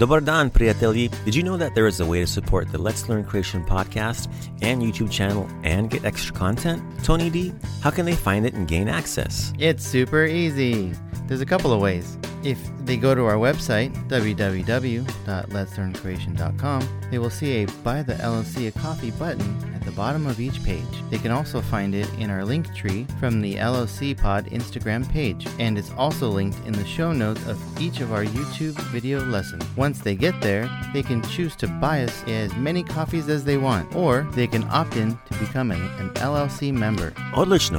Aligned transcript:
Dobar 0.00 0.22
dan. 0.22 0.48
Did 0.48 1.34
you 1.34 1.42
know 1.42 1.58
that 1.58 1.74
there 1.74 1.86
is 1.86 2.00
a 2.00 2.06
way 2.06 2.20
to 2.20 2.26
support 2.26 2.72
the 2.72 2.78
Let's 2.78 3.06
Learn 3.10 3.22
Croatian 3.22 3.62
podcast 3.66 4.32
and 4.62 4.80
YouTube 4.80 5.10
channel 5.10 5.46
and 5.62 5.90
get 5.90 6.06
extra 6.06 6.34
content? 6.34 6.82
Tony 7.04 7.28
D, 7.28 7.52
how 7.82 7.90
can 7.90 8.06
they 8.06 8.16
find 8.16 8.46
it 8.46 8.54
and 8.54 8.66
gain 8.66 8.88
access? 8.88 9.52
It's 9.58 9.84
super 9.84 10.24
easy. 10.24 10.94
There's 11.30 11.40
a 11.40 11.46
couple 11.46 11.72
of 11.72 11.80
ways. 11.80 12.18
If 12.42 12.58
they 12.84 12.96
go 12.96 13.14
to 13.14 13.24
our 13.24 13.36
website, 13.36 13.94
www.letslearncroatian.com, 14.08 16.88
they 17.08 17.20
will 17.20 17.30
see 17.30 17.62
a 17.62 17.68
Buy 17.84 18.02
the 18.02 18.14
LLC 18.14 18.66
a 18.66 18.72
Coffee 18.72 19.12
button 19.12 19.72
at 19.72 19.84
the 19.84 19.92
bottom 19.92 20.26
of 20.26 20.40
each 20.40 20.60
page. 20.64 20.82
They 21.08 21.18
can 21.18 21.30
also 21.30 21.60
find 21.60 21.94
it 21.94 22.12
in 22.14 22.30
our 22.30 22.44
link 22.44 22.74
tree 22.74 23.06
from 23.20 23.40
the 23.40 23.54
LOC 23.58 24.16
Pod 24.16 24.46
Instagram 24.46 25.08
page, 25.08 25.46
and 25.60 25.78
it's 25.78 25.92
also 25.92 26.28
linked 26.28 26.58
in 26.66 26.72
the 26.72 26.84
show 26.84 27.12
notes 27.12 27.46
of 27.46 27.60
each 27.80 28.00
of 28.00 28.12
our 28.12 28.24
YouTube 28.24 28.76
video 28.90 29.24
lessons. 29.24 29.62
Once 29.76 30.00
they 30.00 30.16
get 30.16 30.40
there, 30.40 30.68
they 30.92 31.04
can 31.04 31.22
choose 31.22 31.54
to 31.54 31.68
buy 31.68 32.02
us 32.02 32.24
as 32.26 32.52
many 32.56 32.82
coffees 32.82 33.28
as 33.28 33.44
they 33.44 33.56
want, 33.56 33.94
or 33.94 34.26
they 34.32 34.48
can 34.48 34.64
opt 34.64 34.96
in 34.96 35.16
to 35.30 35.38
become 35.38 35.70
an, 35.70 36.10
LLC 36.14 36.72
member. 36.72 37.12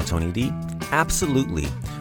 Tony 0.05 0.31
D. 0.31 0.53
Absolutely. 0.93 1.67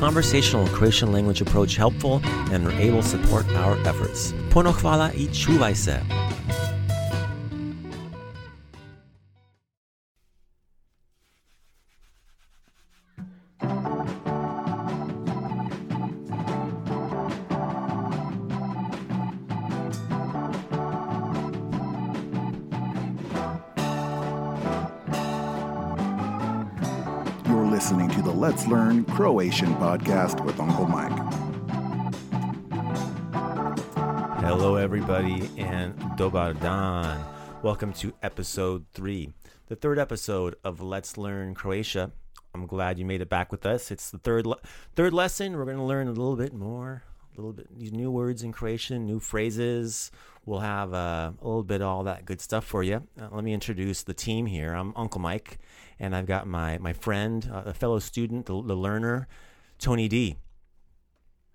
conversational 0.00 0.66
Croatian 0.66 1.12
language 1.12 1.40
approach 1.40 1.76
helpful 1.76 2.20
and 2.52 2.66
are 2.66 2.80
able 2.80 3.02
to 3.02 3.08
support 3.08 3.46
our 3.56 3.76
efforts. 3.86 4.32
Puno 4.52 4.72
hvala 4.72 5.10
i 5.14 5.26
čuvaj 5.34 5.74
se. 5.74 6.25
Croatian 29.16 29.74
podcast 29.76 30.44
with 30.44 30.60
Uncle 30.60 30.84
Mike. 30.84 31.10
Hello, 34.44 34.74
everybody, 34.74 35.48
and 35.56 35.94
Dobar 36.18 36.52
Dan. 36.52 37.24
Welcome 37.62 37.94
to 37.94 38.12
episode 38.22 38.84
three, 38.92 39.32
the 39.68 39.74
third 39.74 39.98
episode 39.98 40.56
of 40.62 40.82
Let's 40.82 41.16
Learn 41.16 41.54
Croatia. 41.54 42.12
I'm 42.52 42.66
glad 42.66 42.98
you 42.98 43.06
made 43.06 43.22
it 43.22 43.30
back 43.30 43.50
with 43.50 43.64
us. 43.64 43.90
It's 43.90 44.10
the 44.10 44.18
third 44.18 44.44
le- 44.46 44.60
third 44.94 45.14
lesson. 45.14 45.56
We're 45.56 45.64
going 45.64 45.78
to 45.78 45.82
learn 45.82 46.08
a 46.08 46.12
little 46.12 46.36
bit 46.36 46.52
more, 46.52 47.02
a 47.32 47.40
little 47.40 47.54
bit 47.54 47.68
these 47.74 47.92
new 47.92 48.10
words 48.10 48.42
in 48.42 48.52
Croatian, 48.52 49.06
new 49.06 49.18
phrases. 49.18 50.10
We'll 50.46 50.60
have 50.60 50.94
uh, 50.94 51.32
a 51.40 51.44
little 51.44 51.64
bit 51.64 51.80
of 51.80 51.88
all 51.88 52.04
that 52.04 52.24
good 52.24 52.40
stuff 52.40 52.64
for 52.64 52.84
you. 52.84 53.02
Uh, 53.20 53.28
let 53.32 53.42
me 53.42 53.52
introduce 53.52 54.04
the 54.04 54.14
team 54.14 54.46
here. 54.46 54.74
I'm 54.74 54.92
Uncle 54.94 55.20
Mike, 55.20 55.58
and 55.98 56.14
I've 56.14 56.26
got 56.26 56.46
my 56.46 56.78
my 56.78 56.92
friend, 56.92 57.50
uh, 57.52 57.64
a 57.66 57.74
fellow 57.74 57.98
student, 57.98 58.46
the, 58.46 58.62
the 58.62 58.76
learner, 58.76 59.26
Tony 59.80 60.06
D. 60.06 60.36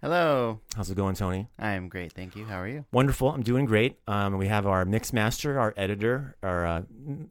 Hello. 0.01 0.59
How's 0.75 0.89
it 0.89 0.97
going, 0.97 1.13
Tony? 1.13 1.47
I 1.59 1.73
am 1.73 1.87
great, 1.87 2.11
thank 2.11 2.35
you. 2.35 2.43
How 2.45 2.59
are 2.59 2.67
you? 2.67 2.85
Wonderful. 2.91 3.29
I'm 3.29 3.43
doing 3.43 3.65
great. 3.65 3.99
Um, 4.07 4.37
we 4.37 4.47
have 4.47 4.65
our 4.65 4.83
mix 4.83 5.13
master, 5.13 5.59
our 5.59 5.75
editor, 5.77 6.35
our 6.41 6.65
uh, 6.65 6.81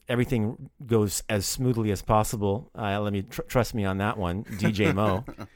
everything 0.08 0.70
goes 0.86 1.22
as 1.28 1.44
smoothly 1.44 1.90
as 1.90 2.00
possible. 2.00 2.70
Uh, 2.78 3.00
let 3.00 3.12
me 3.12 3.22
tr- 3.22 3.42
trust 3.42 3.74
me 3.74 3.84
on 3.84 3.98
that 3.98 4.16
one, 4.16 4.44
DJ 4.44 4.94
Mo. 4.94 5.24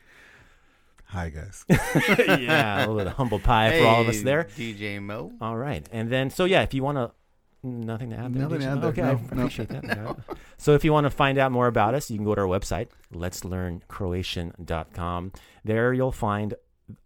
Hi, 1.15 1.29
guys. 1.31 1.65
yeah, 2.19 2.79
a 2.79 2.81
little 2.81 2.97
bit 2.97 3.07
of 3.07 3.13
humble 3.13 3.39
pie 3.39 3.79
for 3.79 3.87
all 3.87 4.01
of 4.01 4.09
us 4.09 4.23
there. 4.23 4.49
DJ 4.59 5.01
Mo. 5.01 5.31
All 5.41 5.57
right, 5.57 5.89
and 5.93 6.11
then 6.11 6.29
so 6.29 6.45
yeah, 6.45 6.63
if 6.63 6.75
you 6.75 6.83
want 6.83 6.99
to. 6.99 7.13
Nothing 7.67 8.11
to 8.11 8.17
add. 8.17 8.35
there, 8.35 8.43
Nothing 8.43 8.61
to 8.61 8.67
DJ 8.67 8.73
add 8.73 8.83
there. 8.83 8.91
Okay, 8.91 9.01
No, 9.03 9.09
I 9.09 9.13
no. 9.13 9.21
appreciate 9.43 9.69
that. 9.71 9.85
Yeah. 9.85 10.13
So 10.59 10.75
if 10.75 10.85
you 10.85 10.93
want 10.93 11.05
to 11.05 11.11
find 11.11 11.39
out 11.39 11.51
more 11.53 11.67
about 11.69 11.95
us, 11.95 12.11
you 12.11 12.19
can 12.19 12.25
go 12.27 12.35
to 12.35 12.43
our 12.43 12.47
website, 12.47 12.89
letslearncroatian.com. 13.15 15.33
There 15.65 15.95
you'll 15.95 16.13
find 16.13 16.53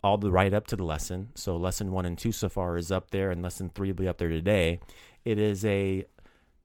all 0.03 0.19
the 0.19 0.31
write 0.33 0.53
up 0.55 0.67
to 0.69 0.77
the 0.77 0.83
lesson. 0.85 1.29
So 1.37 1.57
lesson 1.57 1.93
one 1.93 2.07
and 2.07 2.19
two 2.19 2.33
so 2.33 2.49
far 2.49 2.77
is 2.77 2.91
up 2.91 3.11
there, 3.13 3.31
and 3.31 3.41
lesson 3.43 3.71
three 3.75 3.93
will 3.93 3.99
be 4.03 4.09
up 4.09 4.19
there 4.19 4.31
today. 4.31 4.81
It 5.25 5.39
is 5.39 5.65
a 5.65 6.05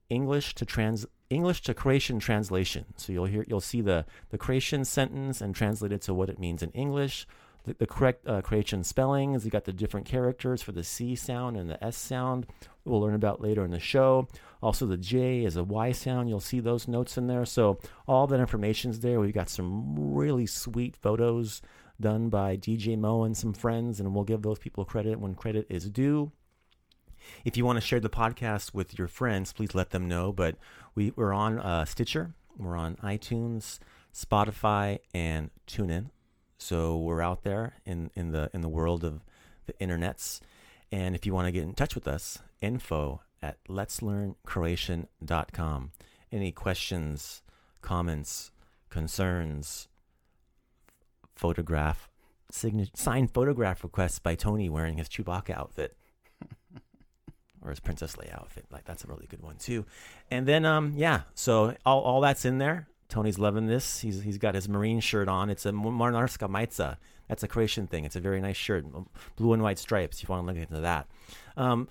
English 0.08 0.54
to 0.56 0.64
trans 0.64 1.06
English 1.30 1.62
to 1.62 1.74
Croatian 1.74 2.18
translation. 2.18 2.84
So 2.96 3.12
you'll 3.12 3.26
hear 3.26 3.44
you'll 3.48 3.60
see 3.60 3.80
the 3.80 4.04
the 4.30 4.38
Croatian 4.38 4.84
sentence 4.84 5.40
and 5.40 5.54
translate 5.54 5.92
it 5.92 6.02
to 6.02 6.14
what 6.14 6.28
it 6.28 6.38
means 6.38 6.62
in 6.62 6.70
English. 6.70 7.26
The, 7.64 7.74
the 7.74 7.86
correct 7.86 8.28
uh, 8.28 8.42
Croatian 8.42 8.84
spellings. 8.84 9.44
You 9.44 9.50
got 9.50 9.64
the 9.64 9.72
different 9.72 10.06
characters 10.06 10.62
for 10.62 10.72
the 10.72 10.84
C 10.84 11.14
sound 11.14 11.56
and 11.56 11.70
the 11.70 11.82
S 11.82 11.96
sound. 11.96 12.46
We'll 12.84 13.00
learn 13.00 13.14
about 13.14 13.40
later 13.40 13.64
in 13.64 13.70
the 13.70 13.80
show. 13.80 14.28
Also, 14.62 14.86
the 14.86 14.98
J 14.98 15.44
is 15.44 15.56
a 15.56 15.64
Y 15.64 15.92
sound. 15.92 16.28
You'll 16.28 16.40
see 16.40 16.60
those 16.60 16.86
notes 16.86 17.16
in 17.16 17.26
there. 17.26 17.46
So 17.46 17.78
all 18.06 18.26
that 18.26 18.40
information's 18.40 19.00
there. 19.00 19.20
We've 19.20 19.32
got 19.32 19.48
some 19.48 20.14
really 20.14 20.46
sweet 20.46 20.96
photos 20.96 21.62
done 22.00 22.28
by 22.28 22.56
DJ 22.56 22.98
Mo 22.98 23.24
and 23.24 23.36
some 23.36 23.52
friends, 23.52 24.00
and 24.00 24.14
we'll 24.14 24.24
give 24.24 24.42
those 24.42 24.58
people 24.58 24.84
credit 24.84 25.18
when 25.20 25.34
credit 25.34 25.66
is 25.70 25.88
due. 25.88 26.32
If 27.44 27.56
you 27.56 27.64
want 27.64 27.76
to 27.76 27.80
share 27.80 28.00
the 28.00 28.10
podcast 28.10 28.74
with 28.74 28.98
your 28.98 29.08
friends, 29.08 29.52
please 29.52 29.74
let 29.74 29.90
them 29.90 30.08
know. 30.08 30.32
But 30.32 30.56
we, 30.94 31.12
we're 31.16 31.32
on 31.32 31.58
uh, 31.58 31.84
Stitcher, 31.84 32.34
we're 32.56 32.76
on 32.76 32.96
iTunes, 32.96 33.78
Spotify, 34.14 35.00
and 35.12 35.50
TuneIn. 35.66 36.10
So 36.58 36.96
we're 36.96 37.20
out 37.20 37.42
there 37.42 37.74
in, 37.84 38.10
in 38.14 38.30
the 38.32 38.50
in 38.54 38.60
the 38.60 38.68
world 38.68 39.04
of 39.04 39.24
the 39.66 39.72
internets. 39.74 40.40
And 40.90 41.14
if 41.14 41.26
you 41.26 41.34
want 41.34 41.46
to 41.46 41.52
get 41.52 41.64
in 41.64 41.74
touch 41.74 41.94
with 41.94 42.06
us, 42.06 42.38
info 42.60 43.22
at 43.42 43.58
letslearncroatian.com. 43.68 45.90
Any 46.32 46.52
questions, 46.52 47.42
comments, 47.82 48.52
concerns, 48.88 49.88
photograph, 51.34 52.08
sign 52.50 53.28
photograph 53.28 53.82
requests 53.82 54.18
by 54.18 54.34
Tony 54.34 54.68
wearing 54.68 54.98
his 54.98 55.08
Chewbacca 55.08 55.56
outfit 55.56 55.96
or 57.64 57.70
his 57.70 57.80
Princess 57.80 58.16
Leia 58.16 58.34
outfit. 58.34 58.66
Like 58.70 58.84
that's 58.84 59.04
a 59.04 59.06
really 59.08 59.26
good 59.26 59.42
one 59.42 59.56
too. 59.56 59.84
And 60.30 60.46
then 60.46 60.64
um 60.64 60.92
yeah, 60.96 61.22
so 61.34 61.74
all, 61.84 62.02
all 62.02 62.20
that's 62.20 62.44
in 62.44 62.58
there. 62.58 62.88
Tony's 63.08 63.38
loving 63.38 63.66
this. 63.66 64.00
He's 64.00 64.22
he's 64.22 64.38
got 64.38 64.54
his 64.54 64.68
marine 64.68 65.00
shirt 65.00 65.28
on. 65.28 65.50
It's 65.50 65.66
a 65.66 65.72
Marnarska 65.72 66.48
Majca. 66.48 66.96
That's 67.28 67.42
a 67.42 67.48
Croatian 67.48 67.86
thing. 67.86 68.04
It's 68.04 68.16
a 68.16 68.20
very 68.20 68.40
nice 68.40 68.56
shirt, 68.56 68.84
blue 69.36 69.52
and 69.52 69.62
white 69.62 69.78
stripes. 69.78 70.18
If 70.22 70.28
you 70.28 70.32
want 70.32 70.46
to 70.46 70.52
look 70.52 70.62
into 70.62 70.80
that. 70.80 71.06
Um, 71.56 71.88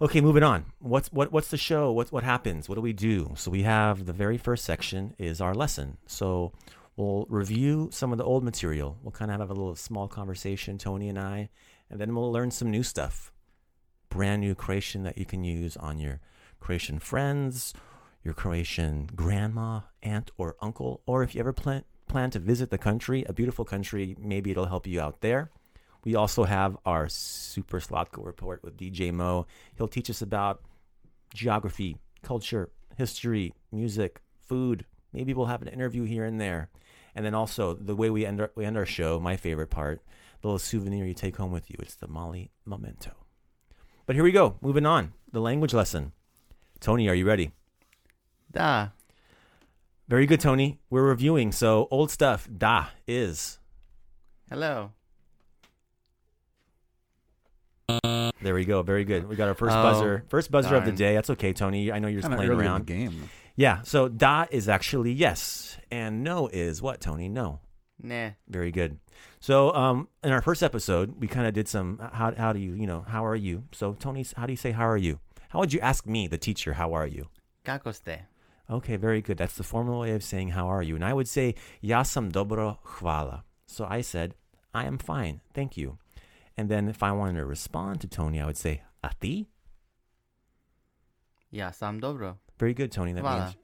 okay, 0.00 0.20
moving 0.20 0.42
on. 0.42 0.66
What's 0.78 1.12
what 1.12 1.32
what's 1.32 1.48
the 1.48 1.56
show? 1.56 1.90
What 1.92 2.12
what 2.12 2.24
happens? 2.24 2.68
What 2.68 2.76
do 2.76 2.80
we 2.80 2.92
do? 2.92 3.32
So 3.36 3.50
we 3.50 3.62
have 3.62 4.06
the 4.06 4.12
very 4.12 4.38
first 4.38 4.64
section 4.64 5.14
is 5.18 5.40
our 5.40 5.54
lesson. 5.54 5.96
So 6.06 6.52
we'll 6.96 7.26
review 7.28 7.88
some 7.92 8.12
of 8.12 8.18
the 8.18 8.24
old 8.24 8.44
material. 8.44 8.98
We'll 9.02 9.12
kind 9.12 9.30
of 9.30 9.40
have 9.40 9.50
a 9.50 9.54
little 9.54 9.76
small 9.76 10.08
conversation, 10.08 10.78
Tony 10.78 11.08
and 11.08 11.18
I, 11.18 11.48
and 11.90 12.00
then 12.00 12.14
we'll 12.14 12.32
learn 12.32 12.50
some 12.50 12.70
new 12.70 12.82
stuff. 12.82 13.32
Brand 14.16 14.40
new 14.40 14.54
Croatian 14.54 15.02
that 15.02 15.18
you 15.18 15.26
can 15.26 15.44
use 15.44 15.76
on 15.76 15.98
your 15.98 16.20
Croatian 16.58 16.98
friends, 16.98 17.74
your 18.24 18.32
Croatian 18.32 19.10
grandma, 19.14 19.80
aunt, 20.02 20.30
or 20.38 20.56
uncle, 20.62 21.02
or 21.04 21.22
if 21.22 21.34
you 21.34 21.40
ever 21.40 21.52
plan, 21.52 21.84
plan 22.08 22.30
to 22.30 22.38
visit 22.38 22.70
the 22.70 22.78
country, 22.78 23.26
a 23.28 23.34
beautiful 23.34 23.66
country, 23.66 24.16
maybe 24.18 24.50
it'll 24.50 24.64
help 24.64 24.86
you 24.86 25.02
out 25.02 25.20
there. 25.20 25.50
We 26.02 26.14
also 26.14 26.44
have 26.44 26.78
our 26.86 27.10
Super 27.10 27.78
Slatko 27.78 28.24
report 28.24 28.62
with 28.64 28.78
DJ 28.78 29.12
Mo. 29.12 29.46
He'll 29.76 29.86
teach 29.86 30.08
us 30.08 30.22
about 30.22 30.62
geography, 31.34 31.98
culture, 32.22 32.70
history, 32.96 33.52
music, 33.70 34.22
food. 34.40 34.86
Maybe 35.12 35.34
we'll 35.34 35.44
have 35.44 35.60
an 35.60 35.68
interview 35.68 36.04
here 36.04 36.24
and 36.24 36.40
there. 36.40 36.70
And 37.14 37.22
then 37.22 37.34
also 37.34 37.74
the 37.74 37.94
way 37.94 38.08
we 38.08 38.24
end 38.24 38.40
our, 38.40 38.50
we 38.54 38.64
end 38.64 38.78
our 38.78 38.86
show, 38.86 39.20
my 39.20 39.36
favorite 39.36 39.68
part, 39.68 40.00
the 40.40 40.48
little 40.48 40.58
souvenir 40.58 41.04
you 41.04 41.12
take 41.12 41.36
home 41.36 41.52
with 41.52 41.70
you. 41.70 41.76
It's 41.80 41.96
the 41.96 42.08
Mali 42.08 42.50
Memento. 42.64 43.25
But 44.06 44.14
here 44.16 44.24
we 44.24 44.32
go. 44.32 44.56
Moving 44.60 44.86
on. 44.86 45.12
The 45.32 45.40
language 45.40 45.74
lesson. 45.74 46.12
Tony, 46.80 47.08
are 47.08 47.14
you 47.14 47.26
ready? 47.26 47.52
Da. 48.52 48.88
Very 50.08 50.26
good, 50.26 50.40
Tony. 50.40 50.78
We're 50.90 51.02
reviewing. 51.02 51.50
So 51.52 51.88
old 51.90 52.10
stuff. 52.10 52.48
Da 52.56 52.86
is. 53.08 53.58
Hello. 54.48 54.92
There 58.42 58.54
we 58.54 58.64
go. 58.64 58.82
Very 58.82 59.04
good. 59.04 59.28
We 59.28 59.34
got 59.34 59.48
our 59.48 59.54
first 59.54 59.74
Oh, 59.74 59.82
buzzer. 59.82 60.24
First 60.28 60.50
buzzer 60.50 60.76
of 60.76 60.84
the 60.84 60.92
day. 60.92 61.14
That's 61.14 61.30
okay, 61.30 61.52
Tony. 61.52 61.90
I 61.90 61.98
know 61.98 62.06
you're 62.08 62.20
just 62.20 62.30
Kinda 62.30 62.36
playing 62.36 62.52
in 62.52 62.58
around. 62.66 62.86
the 62.86 62.92
game. 62.92 63.28
Yeah. 63.56 63.82
So 63.82 64.08
da 64.08 64.46
is 64.50 64.68
actually 64.68 65.12
yes, 65.12 65.76
and 65.90 66.22
no 66.22 66.46
is 66.48 66.80
what, 66.82 67.00
Tony? 67.00 67.28
No. 67.28 67.60
Nah. 68.02 68.30
Very 68.48 68.70
good. 68.70 68.98
So 69.40 69.72
um, 69.74 70.08
in 70.22 70.32
our 70.32 70.42
first 70.42 70.62
episode, 70.62 71.14
we 71.18 71.26
kind 71.26 71.46
of 71.46 71.54
did 71.54 71.68
some 71.68 71.98
how 72.12 72.34
how 72.34 72.52
do 72.52 72.58
you 72.58 72.74
you 72.74 72.86
know 72.86 73.04
how 73.08 73.24
are 73.24 73.36
you? 73.36 73.64
So 73.72 73.94
Tony, 73.94 74.24
how 74.36 74.46
do 74.46 74.52
you 74.52 74.56
say 74.56 74.72
how 74.72 74.86
are 74.86 74.96
you? 74.96 75.18
How 75.48 75.60
would 75.60 75.72
you 75.72 75.80
ask 75.80 76.06
me, 76.06 76.26
the 76.26 76.38
teacher, 76.38 76.74
how 76.74 76.92
are 76.92 77.06
you? 77.06 77.28
Kakoste. 77.64 78.18
Okay, 78.68 78.96
very 78.96 79.22
good. 79.22 79.38
That's 79.38 79.54
the 79.56 79.62
formal 79.62 80.00
way 80.00 80.10
of 80.10 80.22
saying 80.24 80.48
how 80.50 80.66
are 80.66 80.82
you. 80.82 80.94
And 80.96 81.04
I 81.04 81.14
would 81.14 81.28
say 81.28 81.54
ja 81.80 82.02
sam 82.02 82.30
dobro, 82.32 82.78
hvala. 82.84 83.42
So 83.66 83.86
I 83.88 84.00
said 84.02 84.34
I 84.74 84.84
am 84.84 84.98
fine, 84.98 85.40
thank 85.54 85.76
you. 85.76 85.98
And 86.56 86.68
then 86.68 86.88
if 86.88 87.02
I 87.02 87.12
wanted 87.12 87.38
to 87.38 87.46
respond 87.46 88.00
to 88.00 88.08
Tony, 88.08 88.40
I 88.40 88.46
would 88.46 88.56
say 88.56 88.82
a 89.02 89.10
ti. 89.20 89.48
Ja 91.50 91.70
sam 91.70 92.00
dobro. 92.00 92.36
Very 92.58 92.74
good, 92.74 92.90
Tony. 92.90 93.12
That 93.12 93.24
means 93.24 93.56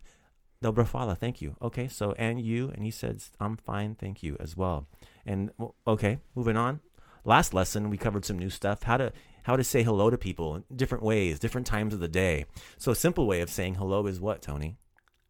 dobro 0.62 0.84
hvala. 0.84 1.16
Thank 1.16 1.42
you. 1.42 1.56
Okay, 1.60 1.88
so 1.88 2.12
and 2.12 2.40
you, 2.40 2.70
and 2.74 2.84
he 2.84 2.90
said 2.90 3.22
I'm 3.40 3.56
fine, 3.56 3.94
thank 3.94 4.22
you 4.22 4.36
as 4.40 4.56
well. 4.56 4.86
And 5.26 5.50
okay, 5.86 6.18
moving 6.34 6.56
on. 6.56 6.80
Last 7.24 7.54
lesson 7.54 7.90
we 7.90 7.96
covered 7.96 8.24
some 8.24 8.38
new 8.38 8.50
stuff. 8.50 8.82
How 8.84 8.96
to 8.96 9.12
how 9.44 9.56
to 9.56 9.64
say 9.64 9.82
hello 9.82 10.10
to 10.10 10.18
people 10.18 10.56
in 10.56 10.64
different 10.74 11.04
ways, 11.04 11.38
different 11.38 11.66
times 11.66 11.94
of 11.94 12.00
the 12.00 12.08
day. 12.08 12.46
So 12.78 12.92
a 12.92 12.96
simple 12.96 13.26
way 13.26 13.40
of 13.40 13.50
saying 13.50 13.74
hello 13.74 14.06
is 14.06 14.20
what, 14.20 14.42
Tony? 14.42 14.76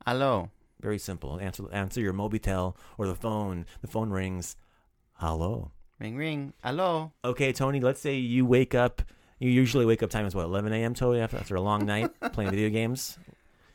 Hello. 0.07 0.51
Very 0.81 0.99
simple. 0.99 1.39
Answer 1.41 1.65
answer 1.73 2.01
your 2.01 2.13
Mobitel 2.13 2.77
or 2.99 3.07
the 3.07 3.15
phone. 3.15 3.67
The 3.81 3.89
phone 3.89 4.11
rings. 4.11 4.57
Hello. 5.15 5.71
Ring 5.99 6.17
ring. 6.17 6.53
Hello. 6.65 7.13
Okay, 7.25 7.53
Tony. 7.53 7.81
Let's 7.81 8.01
say 8.01 8.17
you 8.17 8.45
wake 8.45 8.75
up. 8.75 9.03
You 9.39 9.51
usually 9.51 9.87
wake 9.87 10.03
up 10.03 10.11
time 10.11 10.27
is 10.27 10.35
what 10.35 10.45
11 10.45 10.73
a.m. 10.73 10.95
Tony 10.95 11.21
after 11.21 11.37
after 11.37 11.57
a 11.57 11.61
long 11.61 11.87
night 11.87 12.11
playing 12.33 12.51
video 12.51 12.71
games. 12.71 13.19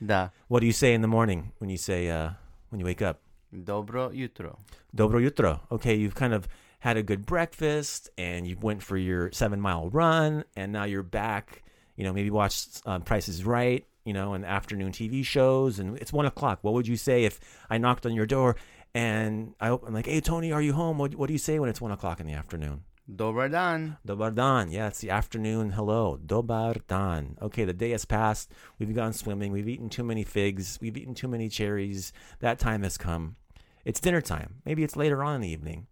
Da. 0.05 0.29
What 0.47 0.59
do 0.59 0.65
you 0.65 0.73
say 0.73 0.93
in 0.93 1.01
the 1.01 1.07
morning 1.07 1.51
when 1.57 1.69
you 1.69 1.77
say 1.77 2.09
uh, 2.09 2.31
when 2.69 2.79
you 2.79 2.85
wake 2.85 3.01
up? 3.01 3.21
Dobro 3.53 4.13
jutro. 4.15 4.59
Dobro 4.95 5.21
jutro. 5.21 5.61
Okay, 5.71 5.95
you've 5.95 6.15
kind 6.15 6.33
of 6.33 6.47
had 6.79 6.97
a 6.97 7.03
good 7.03 7.25
breakfast 7.25 8.09
and 8.17 8.45
you 8.45 8.57
went 8.61 8.83
for 8.83 8.97
your 8.97 9.31
seven 9.31 9.59
mile 9.59 9.89
run, 9.89 10.43
and 10.55 10.71
now 10.71 10.83
you're 10.83 11.03
back. 11.03 11.63
You 11.95 12.03
know, 12.03 12.13
maybe 12.13 12.29
watched 12.29 12.81
um, 12.85 13.01
Price 13.01 13.27
is 13.27 13.43
Right. 13.43 13.85
You 14.05 14.13
know, 14.13 14.33
and 14.35 14.45
afternoon 14.45 14.93
TV 14.93 15.25
shows, 15.25 15.79
and 15.79 15.97
it's 15.97 16.13
one 16.13 16.25
o'clock. 16.25 16.59
What 16.61 16.73
would 16.73 16.87
you 16.87 16.95
say 16.95 17.25
if 17.25 17.41
I 17.69 17.77
knocked 17.77 18.05
on 18.05 18.13
your 18.13 18.25
door 18.25 18.55
and 18.95 19.53
I, 19.59 19.69
I'm 19.69 19.93
like, 19.93 20.05
"Hey, 20.05 20.21
Tony, 20.21 20.53
are 20.53 20.61
you 20.61 20.71
home?" 20.71 20.97
What, 20.97 21.13
what 21.15 21.27
do 21.27 21.33
you 21.33 21.39
say 21.39 21.59
when 21.59 21.69
it's 21.69 21.81
one 21.81 21.91
o'clock 21.91 22.21
in 22.21 22.25
the 22.25 22.33
afternoon? 22.33 22.83
Dobar 23.07 23.47
dan. 23.47 23.97
Dobar 24.05 24.31
dan. 24.31 24.69
Yeah, 24.69 24.87
it's 24.87 24.99
the 24.99 25.11
afternoon. 25.11 25.71
Hello. 25.71 26.17
Dobar 26.17 26.75
dan. 26.87 27.37
Okay, 27.41 27.63
the 27.63 27.71
day 27.71 27.91
has 27.91 28.03
passed. 28.03 28.51
We've 28.79 28.93
gone 28.93 29.13
swimming. 29.13 29.53
We've 29.53 29.69
eaten 29.69 29.87
too 29.87 30.03
many 30.03 30.25
figs. 30.25 30.77
We've 30.81 30.97
eaten 30.97 31.13
too 31.13 31.29
many 31.29 31.47
cherries. 31.47 32.11
That 32.41 32.59
time 32.59 32.83
has 32.83 32.97
come. 32.97 33.37
It's 33.85 34.01
dinner 34.01 34.19
time. 34.19 34.55
Maybe 34.65 34.83
it's 34.83 34.97
later 34.97 35.23
on 35.23 35.35
in 35.35 35.41
the 35.41 35.47
evening. 35.47 35.87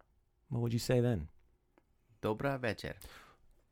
What 0.50 0.60
would 0.60 0.74
you 0.74 0.78
say 0.78 1.00
then? 1.00 1.28
Dobra 2.20 2.58
večer. 2.60 2.96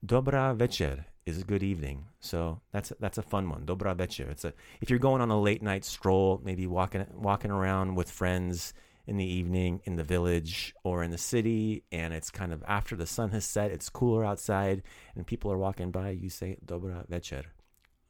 Dobra 0.05 0.57
večer 0.57 1.05
is 1.27 1.39
a 1.39 1.45
good 1.45 1.63
evening. 1.63 2.07
So 2.21 2.63
that's 2.73 2.95
that's 2.99 3.19
a 3.19 3.23
fun 3.23 3.51
one. 3.51 3.67
Dobra 3.67 3.95
večer. 3.95 4.31
It's 4.31 4.47
a 4.47 4.55
if 4.81 4.89
you're 4.89 4.99
going 4.99 5.21
on 5.21 5.31
a 5.31 5.39
late 5.39 5.63
night 5.63 5.85
stroll, 5.85 6.41
maybe 6.43 6.67
walking 6.67 7.05
walking 7.13 7.51
around 7.51 7.95
with 7.95 8.11
friends 8.11 8.73
in 9.07 9.17
the 9.17 9.25
evening 9.25 9.81
in 9.85 9.97
the 9.97 10.05
village 10.05 10.75
or 10.83 11.03
in 11.03 11.11
the 11.11 11.19
city, 11.19 11.85
and 11.93 12.15
it's 12.15 12.31
kind 12.31 12.53
of 12.53 12.63
after 12.67 12.97
the 12.97 13.07
sun 13.07 13.31
has 13.31 13.45
set, 13.45 13.71
it's 13.71 13.89
cooler 13.91 14.25
outside, 14.25 14.83
and 15.15 15.27
people 15.27 15.53
are 15.53 15.59
walking 15.59 15.91
by. 15.91 16.11
You 16.11 16.31
say 16.31 16.57
Dobra 16.65 17.07
večer, 17.09 17.45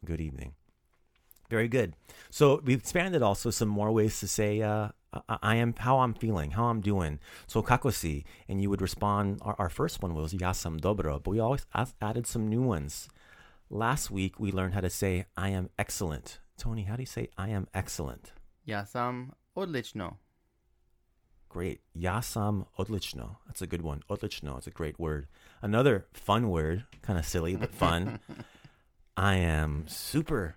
good 0.05 0.20
evening. 0.20 0.55
Very 1.50 1.69
good. 1.69 1.94
So 2.31 2.61
we've 2.64 2.79
expanded 2.79 3.23
also 3.23 3.50
some 3.50 3.69
more 3.69 3.93
ways 3.93 4.19
to 4.20 4.29
say 4.29 4.62
uh, 4.62 4.88
I, 5.29 5.56
am 5.56 5.75
how 5.76 6.00
I'm 6.00 6.14
feeling, 6.14 6.52
how 6.52 6.64
I'm 6.67 6.81
doing. 6.81 7.20
So 7.47 7.62
kakosi, 7.62 8.25
and 8.49 8.61
you 8.61 8.70
would 8.70 8.81
respond. 8.81 9.40
Our, 9.43 9.55
our 9.58 9.69
first 9.69 10.02
one 10.02 10.14
was 10.14 10.32
yasam 10.32 10.81
dobro, 10.81 11.23
but 11.23 11.31
we 11.31 11.40
always 11.40 11.67
added 12.00 12.26
some 12.26 12.49
new 12.49 12.62
ones. 12.62 13.08
Last 13.70 14.11
week 14.11 14.40
we 14.40 14.52
learned 14.52 14.75
how 14.75 14.81
to 14.81 14.90
say 14.90 15.26
I 15.37 15.50
am 15.50 15.70
excellent. 15.79 16.40
Tony, 16.56 16.85
how 16.85 16.97
do 16.97 17.02
you 17.02 17.06
say 17.06 17.29
I 17.37 17.49
am 17.50 17.67
excellent? 17.75 18.32
Ja 18.64 18.85
sam 18.85 19.32
odlično. 19.55 20.19
Great. 21.54 21.78
Ja 21.94 22.22
sam 22.22 22.64
odlično. 22.76 23.36
That's 23.46 23.62
a 23.62 23.66
good 23.66 23.82
one. 23.84 24.00
Odlično. 24.08 24.58
It's 24.58 24.66
a 24.66 24.72
great 24.76 24.98
word. 24.98 25.26
Another 25.60 26.00
fun 26.26 26.44
word, 26.50 26.82
kind 27.06 27.18
of 27.18 27.24
silly 27.24 27.56
but 27.56 27.70
fun. 27.70 28.18
I 29.16 29.36
am 29.36 29.84
super. 29.88 30.52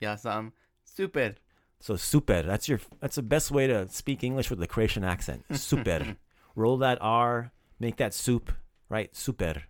Ja 0.00 0.16
sam 0.16 0.52
super. 0.84 1.34
So 1.80 1.96
super. 1.96 2.42
That's 2.42 2.68
your. 2.68 2.78
That's 3.00 3.16
the 3.16 3.22
best 3.22 3.50
way 3.50 3.66
to 3.66 3.88
speak 3.88 4.22
English 4.22 4.50
with 4.50 4.62
a 4.62 4.66
Croatian 4.66 5.04
accent. 5.04 5.44
Super. 5.56 6.16
Roll 6.54 6.76
that 6.78 6.98
R. 7.00 7.52
Make 7.78 7.96
that 7.96 8.12
soup. 8.14 8.52
Right. 8.90 9.16
Super. 9.16 9.62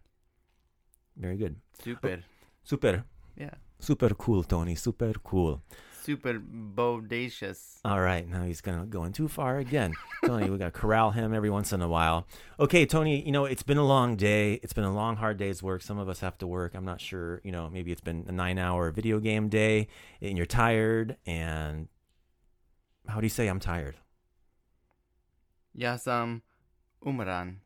Very 1.17 1.37
good. 1.37 1.57
Super. 1.83 2.25
Super. 2.65 3.05
Yeah. 3.37 3.55
Super 3.79 4.15
cool, 4.15 4.43
Tony. 4.43 4.75
Super 4.75 5.13
cool. 5.23 5.63
Super 6.03 6.41
bodacious. 6.41 7.79
All 7.85 8.01
right, 8.01 8.27
now 8.27 8.45
he's 8.45 8.61
gonna 8.61 8.87
going 8.87 9.13
too 9.13 9.29
far 9.29 9.59
again. 9.59 9.93
Tony, 10.25 10.49
we 10.49 10.57
gotta 10.57 10.71
corral 10.71 11.11
him 11.11 11.35
every 11.35 11.51
once 11.51 11.73
in 11.73 11.83
a 11.83 11.89
while. 11.89 12.27
Okay, 12.59 12.87
Tony, 12.87 13.23
you 13.25 13.33
know 13.33 13.45
it's 13.45 13.63
been 13.63 13.77
a 13.77 13.85
long 13.85 14.17
day. 14.17 14.55
It's 14.63 14.73
been 14.73 14.85
a 14.85 14.95
long, 14.95 15.17
hard 15.17 15.37
day's 15.37 15.63
work. 15.63 15.83
Some 15.83 15.99
of 15.99 16.09
us 16.09 16.21
have 16.21 16.39
to 16.39 16.47
work. 16.47 16.75
I'm 16.75 16.85
not 16.85 17.01
sure. 17.01 17.41
You 17.45 17.53
know, 17.53 17.69
maybe 17.69 17.93
it's 17.93 18.01
been 18.01 18.25
a 18.29 18.33
nine-hour 18.33 18.91
video 18.93 19.21
game 19.21 19.49
day, 19.49 19.89
and 20.23 20.37
you're 20.37 20.47
tired. 20.47 21.17
And 21.27 21.89
how 23.07 23.21
do 23.21 23.27
you 23.27 23.31
say 23.31 23.49
I'm 23.49 23.61
tired? 23.61 23.97
Yasam 25.77 26.41
umaran. 27.05 27.57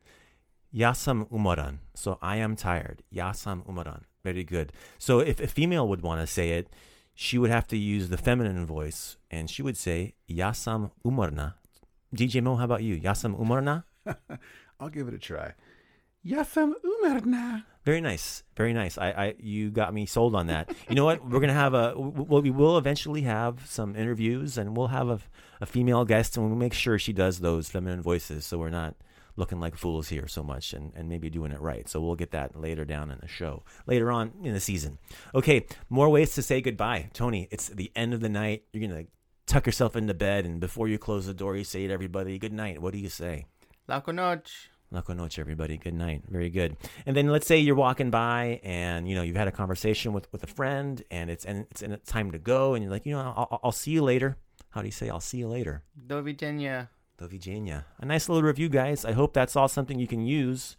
Yasam 0.73 1.29
umaran. 1.31 1.77
So 1.93 2.19
I 2.21 2.35
am 2.37 2.55
tired. 2.55 3.01
Yasam 3.13 3.65
umaran. 3.65 4.01
Very 4.23 4.43
good. 4.43 4.73
So 4.97 5.19
if 5.19 5.39
a 5.39 5.47
female 5.47 5.87
would 5.87 6.01
want 6.01 6.19
to 6.21 6.27
say 6.27 6.51
it, 6.51 6.67
she 7.15 7.37
would 7.37 7.49
have 7.49 7.67
to 7.67 7.77
use 7.77 8.09
the 8.09 8.17
feminine 8.17 8.65
voice, 8.65 9.17
and 9.31 9.49
she 9.49 9.63
would 9.63 9.77
say 9.77 10.13
Yasam 10.29 10.91
umarna. 11.03 11.55
DJ 12.15 12.43
Mo, 12.43 12.55
how 12.57 12.65
about 12.65 12.83
you? 12.83 12.99
Yasam 12.99 13.39
umarna. 13.39 13.83
I'll 14.79 14.89
give 14.89 15.07
it 15.07 15.13
a 15.13 15.17
try. 15.17 15.53
Yasam 16.25 16.73
Umarna. 16.83 17.63
Very 17.83 18.01
nice, 18.01 18.43
very 18.57 18.73
nice. 18.73 18.97
I, 18.97 19.09
I, 19.11 19.35
you 19.37 19.69
got 19.69 19.93
me 19.93 20.07
sold 20.07 20.33
on 20.33 20.47
that. 20.47 20.73
You 20.89 20.95
know 20.95 21.05
what? 21.05 21.23
We're 21.23 21.39
gonna 21.39 21.53
have 21.53 21.75
a, 21.75 21.93
well, 21.95 22.41
we 22.41 22.49
will 22.49 22.79
eventually 22.79 23.21
have 23.21 23.67
some 23.67 23.95
interviews, 23.95 24.57
and 24.57 24.75
we'll 24.75 24.87
have 24.87 25.07
a, 25.07 25.19
a 25.61 25.67
female 25.67 26.03
guest, 26.03 26.35
and 26.35 26.47
we'll 26.47 26.55
make 26.55 26.73
sure 26.73 26.97
she 26.97 27.13
does 27.13 27.39
those 27.39 27.69
feminine 27.69 28.01
voices, 28.01 28.43
so 28.43 28.57
we're 28.57 28.71
not 28.71 28.95
looking 29.35 29.59
like 29.59 29.75
fools 29.75 30.07
here 30.07 30.27
so 30.27 30.43
much, 30.43 30.73
and, 30.73 30.93
and 30.95 31.09
maybe 31.09 31.29
doing 31.29 31.51
it 31.51 31.59
right. 31.61 31.87
So 31.89 31.99
we'll 32.01 32.15
get 32.15 32.31
that 32.31 32.55
later 32.59 32.85
down 32.85 33.11
in 33.11 33.19
the 33.21 33.27
show, 33.27 33.63
later 33.85 34.11
on 34.11 34.31
in 34.43 34.53
the 34.53 34.59
season. 34.59 34.97
Okay, 35.33 35.65
more 35.89 36.09
ways 36.09 36.35
to 36.35 36.41
say 36.41 36.61
goodbye, 36.61 37.09
Tony. 37.13 37.47
It's 37.51 37.69
the 37.69 37.91
end 37.95 38.13
of 38.13 38.21
the 38.21 38.29
night. 38.29 38.63
You're 38.73 38.87
gonna 38.87 39.05
tuck 39.45 39.65
yourself 39.65 39.95
into 39.95 40.13
bed, 40.13 40.45
and 40.45 40.59
before 40.59 40.87
you 40.87 40.97
close 40.97 41.25
the 41.25 41.33
door, 41.33 41.55
you 41.55 41.63
say 41.63 41.87
to 41.87 41.93
everybody, 41.93 42.37
"Good 42.39 42.53
night." 42.53 42.81
What 42.81 42.93
do 42.93 42.99
you 42.99 43.09
say? 43.09 43.45
Laku 43.89 44.13
noć. 44.13 44.47
Lako 44.93 45.15
noche, 45.17 45.39
everybody. 45.39 45.77
Good 45.77 45.93
night. 45.95 46.21
Very 46.29 46.49
good. 46.49 46.77
And 47.05 47.15
then 47.17 47.27
let's 47.27 47.45
say 47.47 47.57
you're 47.59 47.75
walking 47.75 48.11
by 48.11 48.61
and 48.63 49.09
you 49.09 49.15
know 49.15 49.23
you've 49.23 49.35
had 49.35 49.47
a 49.47 49.51
conversation 49.51 50.13
with, 50.13 50.31
with 50.31 50.43
a 50.43 50.47
friend 50.47 51.03
and 51.11 51.29
it's 51.29 51.43
and 51.43 51.65
it's 51.71 51.81
and 51.81 51.91
it's 51.91 52.09
time 52.09 52.31
to 52.31 52.39
go 52.39 52.75
and 52.75 52.83
you're 52.83 52.91
like 52.91 53.05
you 53.05 53.13
know 53.13 53.33
I'll, 53.35 53.59
I'll- 53.63 53.71
see 53.71 53.91
you 53.91 54.03
later. 54.03 54.37
How 54.69 54.81
do 54.81 54.87
you 54.87 54.91
say 54.91 55.09
I'll 55.09 55.19
see 55.19 55.39
you 55.39 55.47
later? 55.47 55.83
Do 56.07 56.21
widzenia. 56.23 56.87
Do 57.17 57.27
widzenia. 57.27 57.85
A 57.99 58.05
nice 58.05 58.27
little 58.27 58.43
review, 58.43 58.67
guys. 58.67 59.05
I 59.05 59.13
hope 59.13 59.33
that's 59.33 59.55
all 59.55 59.67
something 59.67 59.99
you 59.99 60.07
can 60.07 60.25
use 60.25 60.75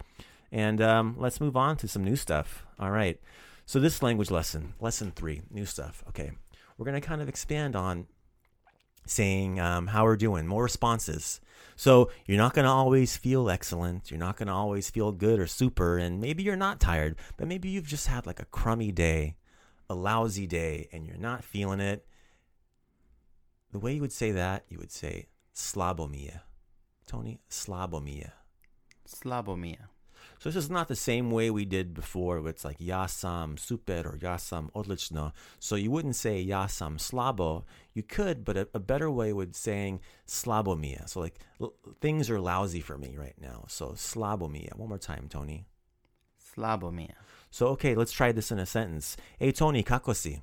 And 0.53 0.81
um, 0.81 1.17
let's 1.19 1.41
move 1.41 1.57
on 1.57 1.77
to 1.79 1.89
some 1.89 2.05
new 2.05 2.17
stuff. 2.17 2.67
All 2.79 2.91
right. 2.91 3.21
So 3.65 3.81
this 3.81 4.03
language 4.03 4.31
lesson, 4.31 4.75
lesson 4.81 5.13
three, 5.15 5.43
new 5.51 5.67
stuff. 5.67 6.05
Okay, 6.09 6.31
we're 6.79 6.87
gonna 6.87 7.01
kind 7.01 7.21
of 7.21 7.29
expand 7.29 7.75
on 7.75 8.07
saying 9.07 9.59
um, 9.59 9.89
how 9.89 10.05
we're 10.05 10.17
doing, 10.17 10.47
more 10.47 10.63
responses. 10.63 11.41
So 11.75 12.11
you're 12.27 12.39
not 12.39 12.55
gonna 12.55 12.73
always 12.73 13.17
feel 13.17 13.51
excellent. 13.51 14.11
You're 14.11 14.21
not 14.21 14.37
gonna 14.37 14.55
always 14.55 14.89
feel 14.89 15.11
good 15.11 15.41
or 15.41 15.49
super, 15.49 15.99
and 15.99 16.21
maybe 16.21 16.45
you're 16.45 16.55
not 16.55 16.79
tired, 16.79 17.17
but 17.37 17.49
maybe 17.49 17.69
you've 17.69 17.89
just 17.89 18.07
had 18.07 18.25
like 18.25 18.39
a 18.39 18.45
crummy 18.45 18.93
day, 18.93 19.37
a 19.91 19.95
lousy 19.97 20.47
day, 20.47 20.89
and 20.93 21.05
you're 21.05 21.17
not 21.17 21.43
feeling 21.43 21.81
it. 21.81 22.07
The 23.73 23.81
way 23.81 23.95
you 23.95 24.01
would 24.01 24.13
say 24.13 24.31
that, 24.31 24.65
you 24.69 24.79
would 24.79 24.93
say 24.93 25.27
slabomia. 25.57 26.41
Tony, 27.07 27.41
slabomia. 27.51 28.33
Slabomia. 29.09 29.89
So 30.39 30.51
this 30.51 30.57
is 30.57 30.71
not 30.71 30.89
the 30.89 30.97
same 30.97 31.31
way 31.31 31.51
we 31.51 31.65
did 31.65 31.95
before. 31.95 32.41
Where 32.41 32.51
it's 32.51 32.65
like 32.65 32.77
ja 32.79 33.07
sam 33.07 33.57
super 33.57 34.03
or 34.05 34.19
ja 34.21 34.37
sam 34.37 34.71
odlično. 34.75 35.33
So 35.59 35.77
you 35.77 35.91
wouldn't 35.91 36.17
say 36.17 36.41
ja 36.41 36.67
sam 36.67 36.99
slabo. 36.99 37.65
You 37.95 38.03
could, 38.03 38.45
but 38.45 38.57
a, 38.57 38.69
a 38.75 38.79
better 38.81 39.11
way 39.11 39.33
would 39.33 39.57
saying 39.57 40.01
slabomia. 40.27 41.09
So 41.09 41.21
like 41.21 41.39
l- 41.61 41.75
things 42.01 42.29
are 42.29 42.41
lousy 42.41 42.81
for 42.81 42.99
me 42.99 43.17
right 43.17 43.41
now. 43.41 43.65
So 43.69 43.93
slabomia. 43.93 44.77
One 44.77 44.91
more 44.91 44.99
time, 44.99 45.27
Tony. 45.31 45.67
Slabomia. 46.55 47.15
So 47.51 47.69
okay, 47.69 47.95
let's 47.95 48.13
try 48.13 48.33
this 48.33 48.53
in 48.53 48.59
a 48.59 48.67
sentence. 48.67 49.17
Hey 49.39 49.53
Tony, 49.53 49.83
kakosi. 49.83 50.43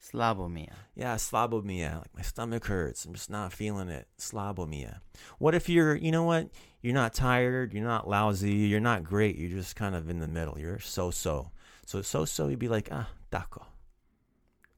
Slabomia. 0.00 0.72
Yeah, 0.94 1.16
slabomia. 1.16 1.98
Like 1.98 2.14
my 2.16 2.22
stomach 2.22 2.66
hurts. 2.66 3.04
I'm 3.04 3.14
just 3.14 3.30
not 3.30 3.52
feeling 3.52 3.88
it. 3.88 4.06
Slabomia. 4.18 5.00
What 5.38 5.54
if 5.54 5.68
you're, 5.68 5.94
you 5.96 6.12
know 6.12 6.22
what? 6.22 6.48
You're 6.82 6.94
not 6.94 7.12
tired. 7.14 7.74
You're 7.74 7.84
not 7.84 8.08
lousy. 8.08 8.52
You're 8.52 8.80
not 8.80 9.02
great. 9.02 9.36
You're 9.36 9.50
just 9.58 9.74
kind 9.76 9.94
of 9.94 10.08
in 10.08 10.20
the 10.20 10.28
middle. 10.28 10.58
You're 10.58 10.78
so 10.78 11.10
so. 11.10 11.50
So 11.84 12.02
so 12.02 12.24
so. 12.24 12.48
You'd 12.48 12.58
be 12.60 12.68
like, 12.68 12.88
ah, 12.92 13.08
taco, 13.30 13.66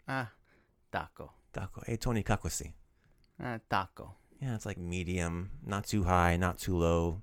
Ah, 0.08 0.30
taco. 0.90 1.32
taco. 1.52 1.82
Hey 1.86 1.96
Tony, 1.96 2.22
kakosi. 2.22 2.72
Ah, 3.42 3.58
taco. 3.68 4.14
Yeah, 4.40 4.54
it's 4.54 4.64
like 4.64 4.78
medium, 4.78 5.50
not 5.64 5.84
too 5.86 6.04
high, 6.04 6.36
not 6.38 6.58
too 6.58 6.76
low, 6.78 7.20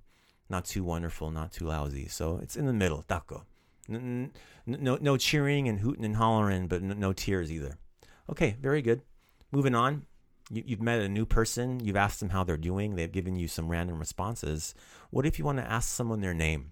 not 0.49 0.65
too 0.65 0.83
wonderful, 0.83 1.31
not 1.31 1.51
too 1.51 1.65
lousy. 1.65 2.07
So 2.07 2.37
it's 2.43 2.55
in 2.55 2.67
the 2.67 2.73
middle. 2.73 3.01
Taco. 3.01 3.43
N- 3.89 4.31
n- 4.67 4.77
no 4.81 4.97
no 5.01 5.17
cheering 5.17 5.67
and 5.67 5.79
hooting 5.79 6.05
and 6.05 6.17
hollering, 6.17 6.67
but 6.67 6.83
n- 6.83 6.99
no 6.99 7.11
tears 7.13 7.51
either. 7.51 7.79
Okay, 8.29 8.55
very 8.61 8.81
good. 8.81 9.01
Moving 9.51 9.75
on. 9.75 10.05
You, 10.49 10.63
you've 10.65 10.81
met 10.81 10.99
a 10.99 11.09
new 11.09 11.25
person. 11.25 11.79
You've 11.79 11.95
asked 11.95 12.19
them 12.19 12.29
how 12.29 12.43
they're 12.43 12.57
doing. 12.57 12.95
They've 12.95 13.11
given 13.11 13.35
you 13.35 13.47
some 13.47 13.69
random 13.69 13.99
responses. 13.99 14.73
What 15.09 15.25
if 15.25 15.39
you 15.39 15.45
want 15.45 15.59
to 15.59 15.71
ask 15.71 15.89
someone 15.89 16.21
their 16.21 16.33
name? 16.33 16.71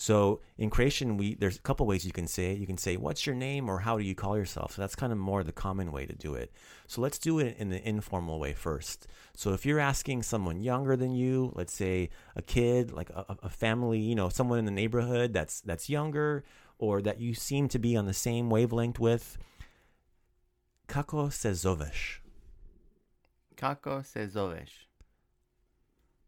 So 0.00 0.40
in 0.56 0.70
Croatian, 0.70 1.18
we 1.18 1.34
there's 1.34 1.58
a 1.58 1.60
couple 1.60 1.84
ways 1.84 2.06
you 2.06 2.12
can 2.12 2.26
say 2.26 2.52
it. 2.52 2.58
You 2.58 2.66
can 2.66 2.78
say, 2.78 2.96
"What's 2.96 3.26
your 3.26 3.34
name?" 3.34 3.68
or 3.68 3.80
"How 3.80 3.98
do 3.98 4.02
you 4.02 4.14
call 4.14 4.34
yourself?" 4.34 4.72
So 4.72 4.80
that's 4.80 4.94
kind 4.94 5.12
of 5.12 5.18
more 5.18 5.44
the 5.44 5.52
common 5.52 5.92
way 5.92 6.06
to 6.06 6.14
do 6.14 6.32
it. 6.32 6.52
So 6.86 7.02
let's 7.02 7.18
do 7.18 7.38
it 7.38 7.56
in 7.58 7.68
the 7.68 7.86
informal 7.86 8.40
way 8.40 8.54
first. 8.54 9.06
So 9.36 9.52
if 9.52 9.66
you're 9.66 9.78
asking 9.78 10.22
someone 10.22 10.58
younger 10.58 10.96
than 10.96 11.12
you, 11.12 11.52
let's 11.54 11.74
say 11.74 12.08
a 12.34 12.40
kid, 12.40 12.92
like 12.92 13.10
a, 13.10 13.36
a 13.42 13.50
family, 13.50 13.98
you 13.98 14.14
know, 14.14 14.30
someone 14.30 14.58
in 14.58 14.64
the 14.64 14.70
neighborhood 14.70 15.34
that's 15.34 15.60
that's 15.60 15.90
younger 15.90 16.44
or 16.78 17.02
that 17.02 17.20
you 17.20 17.34
seem 17.34 17.68
to 17.68 17.78
be 17.78 17.94
on 17.94 18.06
the 18.06 18.14
same 18.14 18.48
wavelength 18.48 18.98
with, 18.98 19.36
kako 20.92 21.30
se 21.30 21.54
zoveš? 21.54 22.22
Kako 23.54 24.02
se 24.02 24.28
zoveš? 24.28 24.88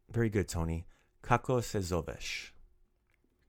Very 0.09 0.33
good, 0.33 0.47
Tony. 0.47 0.83
Kako 1.21 1.63
se 1.63 1.81
zoveš? 1.81 2.55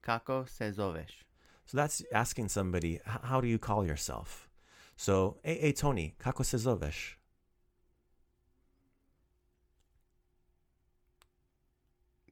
Kako 0.01 0.45
se 0.45 0.71
zoveš? 0.71 1.25
So 1.65 1.77
that's 1.77 2.03
asking 2.13 2.51
somebody, 2.51 2.99
how 3.05 3.41
do 3.41 3.47
you 3.47 3.59
call 3.59 3.85
yourself? 3.85 4.49
So, 4.95 5.39
hey, 5.43 5.61
hey 5.61 5.73
Tony, 5.73 6.13
kako 6.17 6.43
se 6.43 6.57
zoveš? 6.57 7.17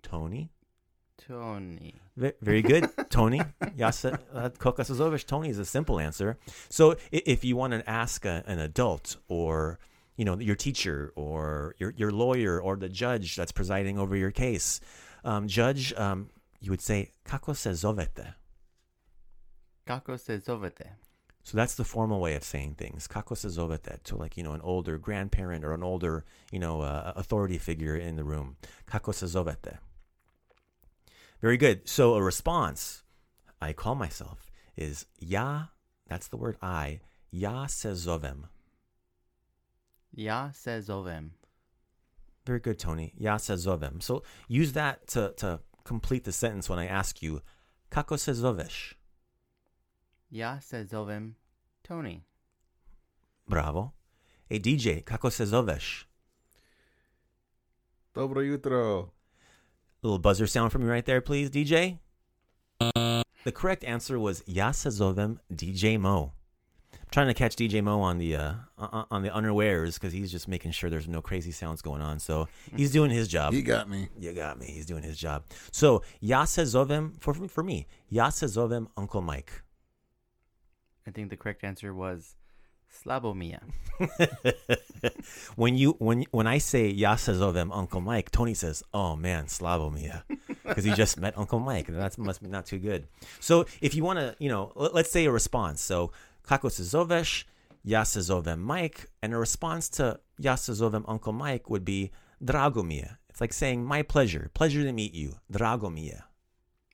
Tony? 0.02 0.48
Tony. 1.28 1.96
Ve- 2.18 2.34
Very 2.42 2.62
good, 2.62 2.90
Tony. 3.10 3.42
Yes, 3.76 4.06
uh, 4.06 4.18
se 4.84 4.94
zoveš? 4.94 5.26
Tony 5.26 5.50
is 5.50 5.60
a 5.60 5.66
simple 5.66 6.00
answer. 6.00 6.38
So, 6.70 6.96
if 7.12 7.44
you 7.44 7.56
want 7.56 7.74
to 7.74 7.90
ask 7.90 8.26
a, 8.26 8.44
an 8.48 8.60
adult 8.60 9.18
or 9.28 9.80
you 10.18 10.26
know 10.26 10.38
your 10.40 10.56
teacher 10.56 11.12
or 11.16 11.76
your 11.80 11.94
your 11.98 12.12
lawyer 12.12 12.60
or 12.62 12.76
the 12.76 12.90
judge 12.90 13.36
that's 13.36 13.52
presiding 13.52 13.98
over 14.00 14.16
your 14.16 14.32
case, 14.32 14.80
um, 15.24 15.48
judge, 15.48 15.94
um, 15.94 16.30
you 16.60 16.72
would 16.72 16.82
say 16.82 17.12
kako 17.26 17.54
se 17.54 17.72
zovete. 17.72 18.34
Kako 19.88 20.18
se 20.18 20.38
zovete? 20.40 20.88
So 21.44 21.58
that's 21.58 21.74
the 21.76 21.84
formal 21.84 22.20
way 22.20 22.36
of 22.36 22.44
saying 22.44 22.76
things. 22.76 23.08
Kako 23.08 23.36
se 23.36 23.48
zovete 23.48 24.02
to 24.04 24.16
like, 24.16 24.38
you 24.38 24.44
know, 24.44 24.52
an 24.54 24.62
older 24.62 24.98
grandparent 25.00 25.66
or 25.66 25.74
an 25.74 25.82
older, 25.84 26.24
you 26.52 26.60
know, 26.60 26.82
uh, 26.82 27.14
authority 27.16 27.58
figure 27.58 27.96
in 27.96 28.16
the 28.16 28.24
room. 28.24 28.58
Kako 28.86 29.12
se 29.12 29.26
zovete. 29.26 29.78
Very 31.42 31.58
good. 31.58 31.90
So 31.90 32.14
a 32.14 32.22
response, 32.22 33.04
I 33.62 33.74
call 33.74 33.96
myself, 33.96 34.52
is 34.78 35.06
ja, 35.20 35.68
that's 36.08 36.28
the 36.28 36.38
word 36.38 36.58
I, 36.62 37.02
ja 37.32 37.66
se 37.68 37.96
zovem. 37.96 38.48
Ja 40.12 40.52
se 40.54 40.82
zovem. 40.82 41.32
Very 42.46 42.60
good, 42.60 42.78
Tony. 42.78 43.12
Ja 43.18 43.38
se 43.38 43.58
zovem. 43.58 44.02
So 44.02 44.24
use 44.48 44.72
that 44.74 45.08
to, 45.08 45.30
to 45.38 45.60
complete 45.84 46.24
the 46.24 46.32
sentence 46.32 46.70
when 46.70 46.80
I 46.80 46.88
ask 46.88 47.24
you, 47.24 47.42
kako 47.90 48.18
se 48.18 48.34
zoveš? 48.34 48.96
Ja 50.30 50.60
se 50.62 50.86
zovem 50.86 51.36
Tony. 51.82 52.22
Bravo. 53.48 53.92
Hey 54.50 54.60
DJ, 54.60 55.02
kako 55.04 55.32
se 55.32 55.46
zoveš? 55.46 56.08
Dobro 58.14 58.42
jutro. 58.42 59.10
Little 60.04 60.20
buzzer 60.20 60.48
sound 60.48 60.72
from 60.72 60.82
you 60.84 60.90
right 60.90 61.06
there, 61.06 61.22
please, 61.22 61.50
DJ. 61.50 62.00
The 63.44 63.52
correct 63.52 63.84
answer 63.84 64.20
was 64.20 64.44
Ja 64.46 64.72
se 64.72 64.90
zovem 64.90 65.40
DJ 65.54 66.00
Mo. 66.00 66.34
I'm 66.94 67.00
trying 67.12 67.28
to 67.28 67.34
catch 67.34 67.56
DJ 67.56 67.84
Mo 67.84 68.00
on 68.02 68.20
the 68.20 68.36
uh, 68.36 68.54
on 68.78 69.06
on 69.10 69.24
the 69.24 69.34
unawares 69.34 69.96
because 69.96 70.14
he's 70.14 70.32
just 70.32 70.48
making 70.48 70.72
sure 70.72 70.90
there's 70.90 71.08
no 71.08 71.22
crazy 71.22 71.52
sounds 71.52 71.82
going 71.82 72.02
on. 72.02 72.20
So 72.20 72.48
he's 72.76 72.92
doing 72.92 73.10
his 73.10 73.28
job. 73.28 73.54
He 73.54 73.64
got 73.64 73.90
me. 73.90 74.10
You 74.20 74.34
got 74.34 74.60
me. 74.60 74.68
He's 74.68 74.86
doing 74.86 75.04
his 75.04 75.18
job. 75.18 75.44
So 75.72 76.04
Ja 76.20 76.46
se 76.46 76.64
zovem 76.64 77.20
for 77.20 77.34
for 77.34 77.64
me. 77.64 77.88
Ja 78.10 78.30
se 78.30 78.46
zovem 78.46 78.88
Uncle 78.96 79.22
Mike. 79.22 79.64
I 81.08 81.12
think 81.12 81.32
the 81.32 81.38
correct 81.38 81.64
answer 81.64 81.94
was 81.96 82.36
Slabomia. 82.92 83.62
when 85.56 85.78
you 85.78 85.96
when 86.00 86.26
when 86.32 86.48
I 86.48 86.58
say 86.58 86.90
se 86.92 87.34
zovem 87.34 87.70
Uncle 87.72 88.02
Mike, 88.02 88.32
Tony 88.32 88.54
says, 88.54 88.84
"Oh 88.94 89.16
man, 89.16 89.46
Slavomia," 89.46 90.24
because 90.64 90.84
he 90.84 90.92
just 90.94 91.20
met 91.20 91.38
Uncle 91.38 91.60
Mike. 91.60 91.90
and 91.90 91.98
That 91.98 92.18
must 92.18 92.42
be 92.42 92.50
not 92.50 92.66
too 92.66 92.80
good. 92.80 93.08
So 93.40 93.66
if 93.82 93.96
you 93.96 94.04
want 94.04 94.20
to, 94.20 94.36
you 94.40 94.50
know, 94.50 94.72
let, 94.76 95.06
us 95.06 95.12
say 95.12 95.26
a 95.26 95.32
response. 95.32 95.82
So 95.82 96.12
kako 96.44 96.70
se 96.70 96.84
zoveš, 96.84 97.46
Ja 97.84 98.04
se 98.04 98.20
zovem 98.20 98.60
Mike, 98.60 99.08
and 99.22 99.34
a 99.34 99.38
response 99.38 99.90
to 99.90 100.20
zovem 100.42 101.06
Uncle 101.08 101.34
Mike 101.34 101.70
would 101.70 101.86
be 101.86 102.12
Dragomia. 102.44 103.18
It's 103.30 103.42
like 103.42 103.54
saying 103.54 103.86
my 103.86 104.02
pleasure, 104.02 104.50
pleasure 104.54 104.84
to 104.84 104.92
meet 104.92 105.14
you, 105.14 105.36
Dragomia. 105.52 106.24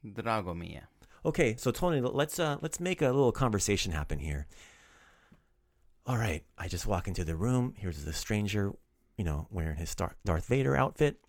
Dragomia. 0.06 0.84
Okay, 1.26 1.56
so 1.58 1.72
Tony, 1.72 2.00
let's 2.02 2.40
uh 2.40 2.58
let's 2.62 2.80
make 2.80 3.02
a 3.02 3.08
little 3.08 3.32
conversation 3.32 3.92
happen 3.92 4.20
here. 4.20 4.48
All 6.08 6.18
right, 6.18 6.42
I 6.58 6.70
just 6.70 6.88
walk 6.88 7.10
into 7.10 7.26
the 7.26 7.36
room. 7.36 7.74
Here's 7.78 8.06
the 8.06 8.14
stranger, 8.14 8.72
you 9.18 9.26
know, 9.26 9.48
wearing 9.52 9.76
his 9.76 9.90
Star- 9.90 10.16
Darth 10.24 10.46
Vader 10.48 10.74
outfit. 10.78 11.20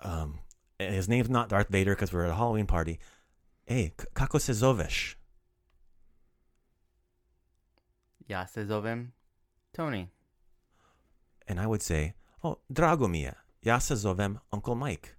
Um, 0.00 0.40
his 0.80 1.08
name's 1.08 1.30
not 1.30 1.48
Darth 1.48 1.68
Vader 1.68 1.94
because 1.94 2.12
we're 2.12 2.24
at 2.24 2.30
a 2.30 2.34
Halloween 2.34 2.66
party. 2.66 2.98
Hey, 3.64 3.92
kako 4.14 4.38
se 4.40 4.54
zoveš? 4.54 5.14
Ja 8.28 8.44
se 8.46 8.64
zovem 8.66 9.12
Tony. 9.72 10.08
And 11.46 11.60
I 11.60 11.66
would 11.66 11.82
say, 11.82 12.14
oh, 12.42 12.58
Dragomia, 12.72 13.34
ja 13.62 13.78
se 13.78 13.94
zovem 13.94 14.40
Uncle 14.52 14.74
Mike. 14.74 15.10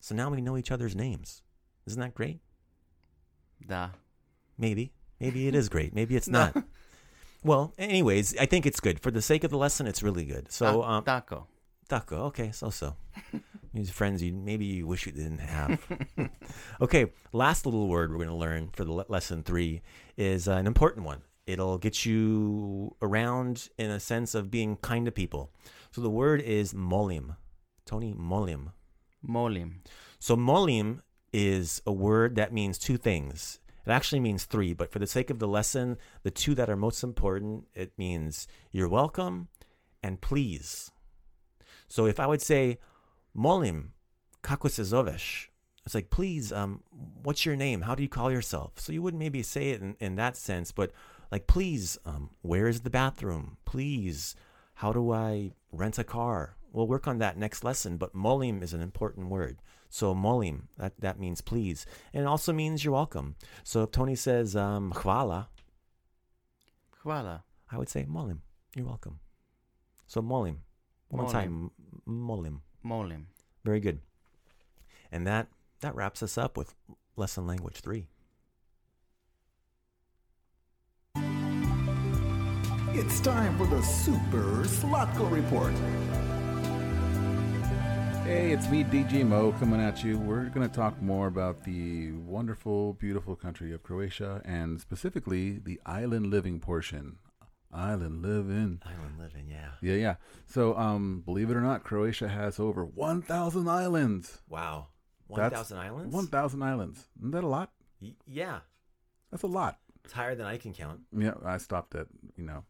So 0.00 0.14
now 0.14 0.28
we 0.28 0.42
know 0.42 0.58
each 0.58 0.70
other's 0.70 0.94
names. 0.94 1.42
Isn't 1.86 2.00
that 2.00 2.14
great? 2.14 2.40
Da. 3.66 3.90
Maybe. 4.58 4.92
Maybe 5.20 5.48
it 5.48 5.54
is 5.54 5.70
great. 5.70 5.94
Maybe 5.94 6.16
it's 6.16 6.28
not. 6.38 6.54
Well, 7.44 7.72
anyways, 7.78 8.36
I 8.38 8.46
think 8.46 8.64
it's 8.66 8.80
good. 8.80 9.00
For 9.00 9.10
the 9.10 9.22
sake 9.22 9.44
of 9.44 9.50
the 9.50 9.58
lesson, 9.58 9.86
it's 9.86 10.02
really 10.02 10.24
good. 10.24 10.50
So, 10.50 10.80
Ta- 10.82 10.96
um, 10.96 11.04
taco. 11.04 11.46
taco. 11.88 12.16
Okay, 12.26 12.50
so 12.52 12.70
so. 12.70 12.96
These 13.74 13.90
friends 13.90 14.22
you 14.22 14.32
maybe 14.32 14.64
you 14.64 14.86
wish 14.86 15.04
you 15.04 15.12
didn't 15.12 15.38
have. 15.38 15.84
okay, 16.80 17.06
last 17.32 17.66
little 17.66 17.88
word 17.88 18.10
we're 18.10 18.18
going 18.18 18.28
to 18.28 18.34
learn 18.34 18.70
for 18.72 18.84
the 18.84 18.92
le- 18.92 19.04
lesson 19.08 19.42
three 19.42 19.82
is 20.16 20.46
uh, 20.48 20.52
an 20.52 20.66
important 20.68 21.04
one. 21.04 21.22
It'll 21.46 21.76
get 21.78 22.06
you 22.06 22.94
around 23.02 23.68
in 23.76 23.90
a 23.90 23.98
sense 24.00 24.34
of 24.34 24.50
being 24.50 24.76
kind 24.76 25.04
to 25.06 25.12
people. 25.12 25.50
So 25.90 26.00
the 26.00 26.08
word 26.10 26.40
is 26.40 26.72
molim. 26.72 27.36
Tony, 27.84 28.14
molim. 28.14 28.68
Molim. 29.26 29.80
So 30.20 30.36
molim 30.36 31.00
is 31.32 31.82
a 31.84 31.92
word 31.92 32.36
that 32.36 32.52
means 32.52 32.78
two 32.78 32.96
things. 32.96 33.58
It 33.86 33.90
actually 33.90 34.20
means 34.20 34.44
three, 34.44 34.72
but 34.72 34.90
for 34.90 34.98
the 34.98 35.06
sake 35.06 35.30
of 35.30 35.38
the 35.38 35.48
lesson, 35.48 35.98
the 36.22 36.30
two 36.30 36.54
that 36.54 36.70
are 36.70 36.76
most 36.76 37.02
important, 37.02 37.66
it 37.74 37.92
means 37.98 38.46
you're 38.72 38.88
welcome 38.88 39.48
and 40.02 40.20
please. 40.20 40.90
So 41.88 42.06
if 42.06 42.18
I 42.18 42.26
would 42.26 42.42
say, 42.42 42.78
Molim, 43.36 43.88
zoveš? 44.42 45.48
It's 45.84 45.94
like, 45.94 46.08
please, 46.08 46.50
um, 46.50 46.82
what's 47.22 47.44
your 47.44 47.56
name? 47.56 47.82
How 47.82 47.94
do 47.94 48.02
you 48.02 48.08
call 48.08 48.32
yourself? 48.32 48.72
So 48.80 48.92
you 48.92 49.02
wouldn't 49.02 49.20
maybe 49.20 49.42
say 49.42 49.70
it 49.70 49.82
in, 49.82 49.96
in 50.00 50.16
that 50.16 50.36
sense, 50.36 50.72
but 50.72 50.92
like, 51.30 51.46
please, 51.46 51.98
um, 52.06 52.30
where 52.40 52.68
is 52.68 52.80
the 52.80 52.90
bathroom? 52.90 53.58
Please, 53.64 54.34
how 54.74 54.92
do 54.92 55.12
I 55.12 55.52
rent 55.72 55.98
a 55.98 56.04
car? 56.04 56.56
We'll 56.72 56.88
work 56.88 57.06
on 57.06 57.18
that 57.18 57.36
next 57.36 57.64
lesson, 57.64 57.98
but 57.98 58.14
molim 58.14 58.62
is 58.62 58.72
an 58.72 58.80
important 58.80 59.28
word. 59.28 59.58
So 59.94 60.12
molim, 60.12 60.62
that, 60.76 61.00
that 61.02 61.20
means 61.20 61.40
please. 61.40 61.86
And 62.12 62.24
it 62.24 62.26
also 62.26 62.52
means 62.52 62.84
you're 62.84 62.92
welcome. 62.92 63.36
So 63.62 63.84
if 63.84 63.92
Tony 63.92 64.16
says 64.16 64.56
um, 64.56 64.92
hvala, 64.92 65.46
Hvala. 67.04 67.42
I 67.70 67.78
would 67.78 67.88
say 67.88 68.04
molim, 68.04 68.38
you're 68.74 68.86
welcome. 68.86 69.20
So 70.08 70.20
molim, 70.20 70.56
one 71.10 71.22
more 71.22 71.30
time, 71.30 71.70
m- 72.08 72.26
molim. 72.26 72.58
Molim. 72.84 73.26
Very 73.64 73.78
good. 73.78 74.00
And 75.12 75.28
that 75.28 75.46
that 75.80 75.94
wraps 75.94 76.24
us 76.24 76.36
up 76.36 76.56
with 76.56 76.74
lesson 77.14 77.46
language 77.46 77.76
three. 77.76 78.08
It's 82.96 83.20
time 83.20 83.56
for 83.56 83.66
the 83.68 83.80
Super 83.82 84.64
Slatko 84.64 85.30
Report. 85.30 85.72
Hey, 88.24 88.52
it's 88.52 88.70
me, 88.70 88.84
DJ 88.84 89.22
Mo, 89.26 89.52
coming 89.60 89.82
at 89.82 90.02
you. 90.02 90.16
We're 90.16 90.46
going 90.46 90.66
to 90.66 90.74
talk 90.74 91.00
more 91.02 91.26
about 91.26 91.62
the 91.62 92.12
wonderful, 92.12 92.94
beautiful 92.94 93.36
country 93.36 93.70
of 93.74 93.82
Croatia 93.82 94.40
and 94.46 94.80
specifically 94.80 95.58
the 95.58 95.78
island 95.84 96.28
living 96.28 96.58
portion. 96.58 97.18
Island 97.70 98.22
living. 98.22 98.80
Island 98.82 99.18
living, 99.18 99.48
yeah. 99.50 99.72
Yeah, 99.82 99.96
yeah. 99.96 100.14
So, 100.46 100.74
um, 100.78 101.22
believe 101.26 101.50
it 101.50 101.56
or 101.56 101.60
not, 101.60 101.84
Croatia 101.84 102.28
has 102.28 102.58
over 102.58 102.86
1,000 102.86 103.68
islands. 103.68 104.40
Wow. 104.48 104.86
Thousand 105.34 105.78
islands? 105.78 106.14
1,000 106.14 106.62
islands. 106.62 107.04
Isn't 107.18 107.32
that 107.32 107.44
a 107.44 107.48
lot? 107.48 107.72
Y- 108.00 108.14
yeah. 108.26 108.60
That's 109.30 109.42
a 109.42 109.48
lot. 109.48 109.78
It's 110.02 110.14
higher 110.14 110.34
than 110.34 110.46
I 110.46 110.56
can 110.56 110.72
count. 110.72 111.00
Yeah, 111.14 111.34
I 111.44 111.58
stopped 111.58 111.94
at, 111.94 112.06
you 112.36 112.44
know, 112.44 112.64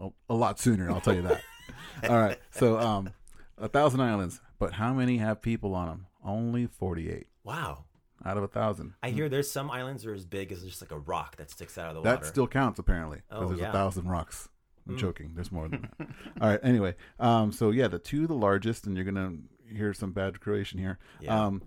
a, 0.00 0.08
a 0.28 0.34
lot 0.34 0.58
sooner, 0.58 0.90
I'll 0.90 1.00
tell 1.00 1.14
you 1.14 1.22
that. 1.22 1.42
All 2.10 2.18
right. 2.20 2.38
So, 2.50 2.78
um, 2.80 3.12
a 3.56 3.68
thousand 3.68 4.00
islands, 4.00 4.40
but 4.58 4.74
how 4.74 4.92
many 4.92 5.18
have 5.18 5.40
people 5.42 5.74
on 5.74 5.88
them? 5.88 6.06
Only 6.24 6.66
48 6.66 7.26
Wow. 7.44 7.84
out 8.24 8.36
of 8.36 8.42
a 8.42 8.48
thousand. 8.48 8.94
I 9.02 9.10
hear 9.10 9.28
there's 9.28 9.50
some 9.50 9.70
islands 9.70 10.02
that 10.02 10.10
are 10.10 10.14
as 10.14 10.26
big 10.26 10.50
as 10.52 10.62
just 10.64 10.80
like 10.82 10.90
a 10.90 10.98
rock 10.98 11.36
that 11.36 11.50
sticks 11.50 11.78
out 11.78 11.88
of 11.88 11.94
the 11.94 12.00
water. 12.00 12.10
That 12.10 12.16
water. 12.18 12.26
still 12.26 12.46
counts 12.48 12.78
apparently 12.78 13.22
because 13.28 13.44
Oh, 13.44 13.48
there's 13.48 13.60
yeah. 13.60 13.70
a 13.70 13.72
thousand 13.72 14.08
rocks. 14.08 14.48
I'm 14.86 14.96
Mm. 14.96 14.98
joking. 15.00 15.32
There's 15.34 15.52
more 15.52 15.68
than 15.68 15.82
that. 15.98 16.08
All 16.40 16.48
right. 16.48 16.60
Anyway, 16.62 16.94
um, 17.20 17.52
so 17.52 17.70
yeah, 17.70 17.88
the 17.88 17.98
two 17.98 18.26
the 18.26 18.34
largest, 18.34 18.86
and 18.86 18.96
you're 18.96 19.04
gonna 19.04 19.34
hear 19.70 19.92
some 19.94 20.12
bad 20.12 20.40
Croatian 20.40 20.78
here. 20.78 20.98
Yeah. 21.20 21.44
Um, 21.46 21.62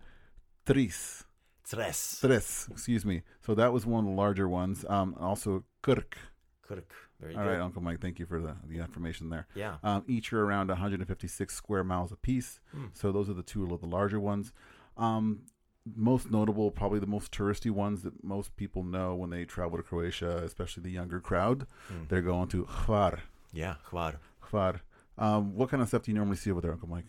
Tris, 0.65 1.23
Tres. 1.67 2.19
Tres. 2.19 2.67
Excuse 2.71 3.05
me. 3.05 3.21
So 3.45 3.55
that 3.55 3.71
was 3.71 3.85
one 3.85 4.05
of 4.05 4.09
the 4.09 4.15
larger 4.15 4.47
ones. 4.49 4.83
Um, 4.89 5.15
also 5.19 5.63
Krk. 5.83 6.13
Kurk. 6.63 6.91
Very 7.21 7.35
All 7.35 7.43
good. 7.43 7.49
right, 7.51 7.59
Uncle 7.59 7.81
Mike. 7.81 8.01
Thank 8.01 8.19
you 8.19 8.25
for 8.25 8.39
the 8.39 8.55
the 8.67 8.79
information 8.79 9.29
there. 9.29 9.47
Yeah. 9.55 9.75
Um, 9.83 10.03
each 10.07 10.33
are 10.33 10.43
around 10.43 10.69
156 10.69 11.53
square 11.53 11.83
miles 11.83 12.11
apiece. 12.11 12.59
Hmm. 12.71 12.85
So 12.93 13.11
those 13.11 13.29
are 13.29 13.33
the 13.33 13.43
two 13.43 13.71
of 13.71 13.79
the 13.79 13.87
larger 13.87 14.19
ones. 14.19 14.51
Um, 14.97 15.41
most 15.95 16.29
notable, 16.31 16.69
probably 16.71 16.99
the 16.99 17.07
most 17.07 17.31
touristy 17.31 17.71
ones 17.71 18.01
that 18.03 18.23
most 18.23 18.55
people 18.55 18.83
know 18.83 19.15
when 19.15 19.29
they 19.29 19.45
travel 19.45 19.77
to 19.77 19.83
Croatia, 19.83 20.37
especially 20.43 20.83
the 20.83 20.91
younger 20.91 21.19
crowd. 21.19 21.67
Hmm. 21.87 22.03
They're 22.09 22.21
going 22.21 22.47
to 22.49 22.65
Hvar. 22.65 23.19
Yeah. 23.53 23.75
Hvar. 23.89 24.17
Hvar. 24.51 24.81
Um, 25.17 25.55
what 25.55 25.69
kind 25.69 25.81
of 25.83 25.89
stuff 25.89 26.03
do 26.03 26.11
you 26.11 26.15
normally 26.17 26.37
see 26.37 26.51
over 26.51 26.61
there, 26.61 26.71
Uncle 26.71 26.89
Mike? 26.89 27.05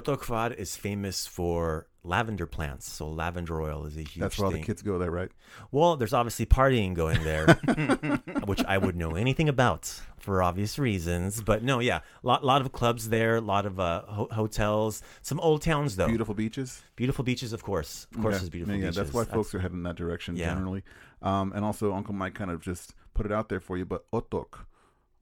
Otok 0.00 0.20
Hvar 0.20 0.54
is 0.54 0.76
famous 0.76 1.26
for 1.26 1.86
lavender 2.04 2.46
plants. 2.46 2.90
So 2.90 3.08
lavender 3.08 3.60
oil 3.60 3.84
is 3.86 3.96
a 3.96 4.00
huge 4.00 4.16
That's 4.18 4.38
where 4.38 4.46
all 4.46 4.52
the 4.52 4.60
kids 4.60 4.82
go 4.82 4.98
there, 4.98 5.10
right? 5.10 5.30
Well, 5.72 5.96
there's 5.96 6.12
obviously 6.12 6.46
partying 6.46 6.94
going 6.94 7.22
there, 7.24 7.46
which 8.44 8.62
I 8.64 8.78
would 8.78 8.96
know 8.96 9.16
anything 9.16 9.48
about 9.48 10.00
for 10.18 10.42
obvious 10.42 10.78
reasons. 10.78 11.40
But 11.42 11.62
no, 11.62 11.80
yeah, 11.80 11.98
a 12.22 12.26
lot, 12.26 12.44
lot 12.44 12.60
of 12.60 12.72
clubs 12.72 13.08
there, 13.08 13.36
a 13.36 13.40
lot 13.40 13.66
of 13.66 13.80
uh, 13.80 14.02
ho- 14.06 14.28
hotels, 14.30 15.02
some 15.22 15.40
old 15.40 15.62
towns 15.62 15.96
though. 15.96 16.06
Beautiful 16.08 16.34
beaches. 16.34 16.82
Beautiful 16.96 17.24
beaches, 17.24 17.52
of 17.52 17.62
course. 17.62 18.06
Of 18.14 18.20
course, 18.22 18.34
Okay. 18.34 18.38
there's 18.40 18.50
beautiful 18.50 18.74
yeah, 18.74 18.80
yeah, 18.80 18.86
beaches. 18.90 18.96
that's 18.96 19.12
why 19.14 19.24
folks 19.24 19.54
are 19.54 19.58
heading 19.60 19.82
that 19.84 19.96
direction 19.96 20.36
Yeah. 20.36 20.54
generally. 20.54 20.82
Um, 21.22 21.52
and 21.54 21.64
also, 21.64 21.92
Uncle 21.94 22.14
Mike 22.14 22.34
kind 22.34 22.50
of 22.50 22.60
just 22.60 22.94
put 23.14 23.26
it 23.26 23.32
out 23.32 23.48
there 23.48 23.60
for 23.60 23.76
you. 23.78 23.84
But 23.84 24.08
Otok, 24.12 24.64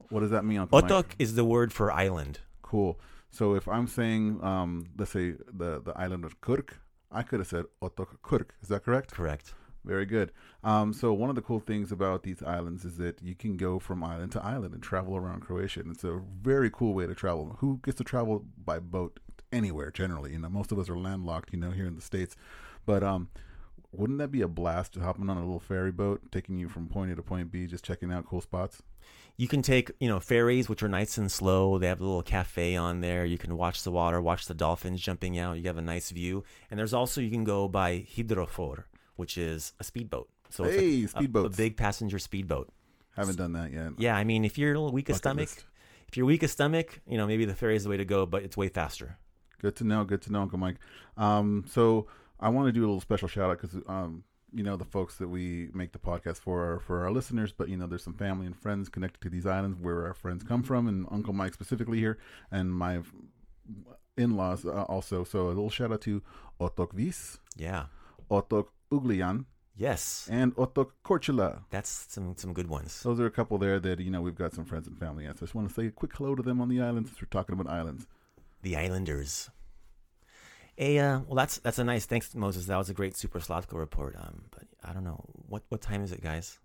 what 0.09 0.19
does 0.19 0.31
that 0.31 0.43
mean, 0.45 0.59
Uncle 0.59 0.81
Mike? 0.81 0.91
Otok 0.91 1.05
is 1.17 1.35
the 1.35 1.45
word 1.45 1.71
for 1.73 1.91
island. 1.91 2.39
Cool. 2.61 2.99
So 3.35 3.53
if 3.53 3.67
I'm 3.67 3.87
saying, 3.87 4.39
um, 4.41 4.85
let's 4.97 5.11
say 5.11 5.33
the 5.51 5.81
the 5.81 5.91
island 5.97 6.23
of 6.23 6.39
Kurk, 6.39 6.79
I 7.11 7.21
could 7.21 7.39
have 7.41 7.49
said 7.49 7.65
Otok 7.81 8.21
Kurk. 8.23 8.55
Is 8.61 8.69
that 8.69 8.85
correct? 8.85 9.11
Correct. 9.11 9.53
Very 9.83 10.05
good. 10.05 10.31
Um, 10.63 10.93
so 10.93 11.11
one 11.11 11.29
of 11.29 11.35
the 11.35 11.41
cool 11.41 11.59
things 11.59 11.91
about 11.91 12.23
these 12.23 12.41
islands 12.41 12.85
is 12.85 12.95
that 12.95 13.21
you 13.21 13.35
can 13.35 13.57
go 13.57 13.77
from 13.77 14.05
island 14.05 14.31
to 14.31 14.43
island 14.43 14.73
and 14.73 14.81
travel 14.81 15.17
around 15.17 15.41
Croatia, 15.41 15.81
and 15.81 15.91
it's 15.91 16.05
a 16.05 16.21
very 16.41 16.69
cool 16.69 16.93
way 16.93 17.07
to 17.07 17.13
travel. 17.13 17.57
Who 17.59 17.81
gets 17.83 17.97
to 17.97 18.05
travel 18.05 18.45
by 18.63 18.79
boat 18.79 19.19
anywhere? 19.51 19.91
Generally, 19.91 20.31
you 20.31 20.39
know, 20.39 20.49
most 20.49 20.71
of 20.71 20.79
us 20.79 20.89
are 20.89 20.97
landlocked, 20.97 21.51
you 21.51 21.59
know, 21.59 21.71
here 21.71 21.87
in 21.87 21.95
the 21.95 22.01
states. 22.01 22.37
But 22.85 23.03
um, 23.03 23.27
wouldn't 23.91 24.19
that 24.19 24.31
be 24.31 24.41
a 24.43 24.47
blast 24.47 24.93
to 24.93 25.01
hopping 25.01 25.29
on 25.29 25.37
a 25.37 25.41
little 25.41 25.59
ferry 25.59 25.91
boat, 25.91 26.21
taking 26.31 26.57
you 26.57 26.69
from 26.69 26.87
point 26.87 27.11
A 27.11 27.15
to 27.15 27.21
point 27.21 27.51
B, 27.51 27.67
just 27.67 27.83
checking 27.83 28.13
out 28.13 28.25
cool 28.25 28.41
spots? 28.41 28.81
You 29.37 29.47
can 29.49 29.61
take, 29.61 29.91
you 29.99 30.07
know, 30.07 30.19
ferries, 30.19 30.69
which 30.69 30.81
are 30.81 30.87
nice 30.87 31.17
and 31.17 31.29
slow. 31.31 31.77
They 31.77 31.87
have 31.87 31.99
a 31.99 32.05
little 32.05 32.23
cafe 32.23 32.75
on 32.77 33.01
there. 33.01 33.25
You 33.25 33.37
can 33.37 33.57
watch 33.57 33.83
the 33.83 33.91
water, 33.91 34.21
watch 34.21 34.45
the 34.45 34.53
dolphins 34.53 35.01
jumping 35.01 35.37
out. 35.37 35.57
You 35.57 35.63
have 35.63 35.77
a 35.77 35.81
nice 35.81 36.09
view. 36.11 36.43
And 36.71 36.79
there's 36.79 36.93
also, 36.93 37.19
you 37.19 37.29
can 37.29 37.43
go 37.43 37.67
by 37.67 38.05
hydrofoil, 38.15 38.83
which 39.17 39.37
is 39.37 39.73
a 39.79 39.83
speedboat. 39.83 40.29
So 40.49 40.63
it's 40.63 40.75
Hey, 40.77 41.01
like 41.19 41.35
a- 41.35 41.39
a, 41.39 41.49
big 41.49 41.75
passenger 41.75 42.17
speedboat. 42.17 42.71
Haven't 43.17 43.37
done 43.37 43.53
that 43.53 43.73
yet. 43.73 43.93
Yeah, 43.97 44.15
I 44.15 44.23
mean, 44.23 44.45
if 44.45 44.57
you're 44.57 44.71
a 44.73 44.79
little 44.79 44.93
weak 44.93 45.09
of 45.09 45.17
stomach, 45.17 45.49
list. 45.49 45.65
if 46.07 46.15
you're 46.15 46.25
weak 46.25 46.43
of 46.43 46.49
stomach, 46.49 47.01
you 47.07 47.17
know, 47.17 47.27
maybe 47.27 47.43
the 47.45 47.55
ferry 47.55 47.75
is 47.75 47.83
the 47.83 47.89
way 47.89 47.97
to 47.97 48.05
go, 48.05 48.25
but 48.25 48.43
it's 48.43 48.55
way 48.55 48.69
faster. 48.69 49.17
Good 49.59 49.75
to 49.77 49.83
know. 49.83 50.03
Good 50.05 50.21
to 50.23 50.31
know, 50.31 50.41
Uncle 50.41 50.59
Mike. 50.59 50.77
Um, 51.17 51.65
so 51.69 52.07
I 52.39 52.49
want 52.49 52.67
to 52.67 52.71
do 52.71 52.81
a 52.81 52.87
little 52.87 53.01
special 53.01 53.27
shout 53.27 53.49
out 53.49 53.59
because 53.61 53.81
um, 53.87 54.23
you 54.55 54.63
know 54.63 54.75
the 54.77 54.85
folks 54.85 55.17
that 55.17 55.27
we 55.27 55.69
make 55.73 55.91
the 55.91 55.99
podcast 55.99 56.37
for 56.37 56.57
are 56.73 56.79
for 56.79 57.03
our 57.03 57.11
listeners, 57.11 57.51
but 57.51 57.67
you 57.69 57.77
know 57.77 57.87
there's 57.87 58.03
some 58.03 58.13
family 58.25 58.45
and 58.47 58.55
friends 58.57 58.89
connected 58.89 59.21
to 59.21 59.29
these 59.29 59.45
islands 59.45 59.77
where 59.81 60.05
our 60.07 60.13
friends 60.13 60.43
come 60.43 60.63
from, 60.63 60.87
and 60.87 61.05
Uncle 61.11 61.33
Mike 61.33 61.53
specifically 61.53 61.99
here, 61.99 62.17
and 62.51 62.71
my 62.71 63.01
in-laws 64.17 64.65
uh, 64.65 64.83
also. 64.83 65.23
So 65.23 65.47
a 65.47 65.49
little 65.49 65.69
shout 65.69 65.91
out 65.91 66.01
to 66.01 66.21
Otok 66.59 66.93
Vis, 66.93 67.37
Yeah. 67.57 67.85
Otok 68.31 68.67
Ugljan, 68.91 69.45
Yes. 69.75 70.27
and 70.31 70.55
Otok 70.55 70.91
Korčula. 71.03 71.63
That's 71.69 71.89
some 72.09 72.35
some 72.37 72.53
good 72.53 72.67
ones. 72.69 73.03
Those 73.03 73.19
are 73.19 73.25
a 73.25 73.31
couple 73.31 73.57
there 73.57 73.79
that 73.79 73.99
you 73.99 74.09
know 74.11 74.21
we've 74.21 74.35
got 74.43 74.53
some 74.53 74.65
friends 74.65 74.87
and 74.87 74.97
family 74.97 75.25
at. 75.25 75.37
So 75.37 75.43
I 75.43 75.45
just 75.47 75.55
want 75.55 75.67
to 75.69 75.73
say 75.73 75.87
a 75.87 75.91
quick 75.91 76.15
hello 76.15 76.33
to 76.35 76.41
them 76.43 76.61
on 76.61 76.69
the 76.69 76.81
islands. 76.81 77.09
Since 77.09 77.21
we're 77.21 77.27
talking 77.39 77.53
about 77.59 77.71
islands. 77.71 78.07
The 78.61 78.75
Islanders. 78.77 79.49
Hey, 80.77 80.99
uh, 80.99 81.19
well, 81.27 81.35
that's 81.35 81.59
that's 81.59 81.79
a 81.79 81.83
nice. 81.85 82.05
Thanks, 82.05 82.35
Moses. 82.35 82.65
That 82.65 82.77
was 82.77 82.89
a 82.89 82.93
great 82.93 83.15
Super 83.15 83.39
Slatko 83.39 83.73
report. 83.77 84.15
Um, 84.17 84.43
but 84.51 84.63
I 84.83 84.91
don't 84.93 85.05
know 85.05 85.23
what 85.47 85.63
what 85.69 85.81
time 85.81 86.03
is 86.03 86.11
it, 86.11 86.21
guys? 86.21 86.59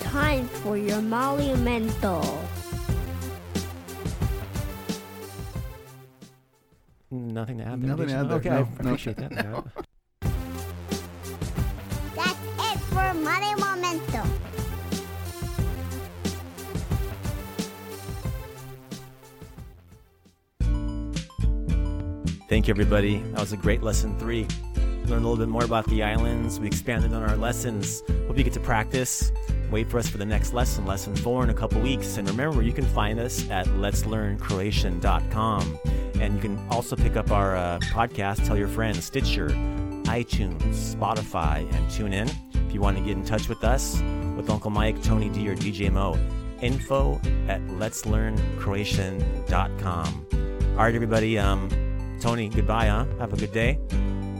Time 0.00 0.48
for 0.48 0.76
your 0.76 1.00
monumental. 1.02 2.22
Nothing 7.10 7.58
to 7.58 7.64
add. 7.64 7.80
there, 7.80 7.88
Nothing 7.90 8.08
to 8.08 8.14
add 8.14 8.28
there. 8.28 8.36
Okay, 8.38 8.48
No, 8.50 8.56
I 8.56 8.60
no. 8.60 8.68
appreciate 8.90 9.16
that. 9.18 9.64
Thank 22.48 22.66
you, 22.66 22.72
everybody. 22.72 23.18
That 23.32 23.40
was 23.40 23.52
a 23.52 23.58
great 23.58 23.82
lesson 23.82 24.18
three. 24.18 24.46
Learned 25.04 25.24
a 25.24 25.28
little 25.28 25.36
bit 25.36 25.48
more 25.48 25.64
about 25.64 25.84
the 25.86 26.02
islands. 26.02 26.58
We 26.58 26.66
expanded 26.66 27.12
on 27.12 27.22
our 27.22 27.36
lessons. 27.36 28.02
Hope 28.26 28.38
you 28.38 28.44
get 28.44 28.54
to 28.54 28.60
practice. 28.60 29.30
Wait 29.70 29.90
for 29.90 29.98
us 29.98 30.08
for 30.08 30.16
the 30.16 30.24
next 30.24 30.54
lesson, 30.54 30.86
lesson 30.86 31.14
four, 31.16 31.44
in 31.44 31.50
a 31.50 31.54
couple 31.54 31.78
weeks. 31.82 32.16
And 32.16 32.26
remember, 32.28 32.62
you 32.62 32.72
can 32.72 32.86
find 32.86 33.20
us 33.20 33.46
at 33.50 33.66
letslearncroatian.com. 33.66 35.78
And 36.20 36.34
you 36.34 36.40
can 36.40 36.58
also 36.70 36.96
pick 36.96 37.16
up 37.16 37.30
our 37.30 37.54
uh, 37.54 37.78
podcast, 37.80 38.46
Tell 38.46 38.56
Your 38.56 38.68
Friends, 38.68 39.04
Stitcher, 39.04 39.50
iTunes, 40.04 40.94
Spotify, 40.94 41.70
and 41.74 41.90
tune 41.90 42.14
in. 42.14 42.30
If 42.66 42.72
you 42.72 42.80
want 42.80 42.96
to 42.96 43.04
get 43.04 43.12
in 43.12 43.26
touch 43.26 43.50
with 43.50 43.62
us, 43.62 44.00
with 44.36 44.48
Uncle 44.48 44.70
Mike, 44.70 45.02
Tony 45.02 45.28
D, 45.28 45.46
or 45.48 45.54
DJ 45.54 45.92
Mo, 45.92 46.16
info 46.62 47.20
at 47.46 47.60
letslearncroatian.com. 47.66 50.26
All 50.72 50.78
right, 50.84 50.94
everybody. 50.94 51.38
Um, 51.38 51.68
Tony, 52.20 52.48
goodbye, 52.48 52.88
huh? 52.88 53.04
Have 53.18 53.32
a 53.32 53.36
good 53.36 53.52
day. 53.52 53.78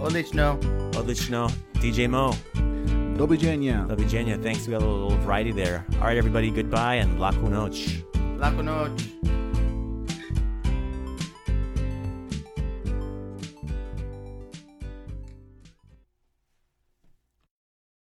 Odlično. 0.01 0.59
Odlično. 0.97 1.49
DJ 1.81 2.09
Mo. 2.09 2.35
Do 3.17 3.27
widzenia. 3.27 4.43
Thanks. 4.43 4.67
We 4.67 4.73
got 4.73 4.83
a 4.83 4.87
little, 4.87 5.09
little 5.09 5.19
variety 5.19 5.53
there. 5.53 5.85
All 5.95 6.07
right, 6.07 6.17
everybody. 6.17 6.51
Goodbye 6.51 6.97
and 6.97 7.19
laku 7.19 7.49
noc. 7.49 8.05
Laku 8.39 8.63
noć. 8.63 9.38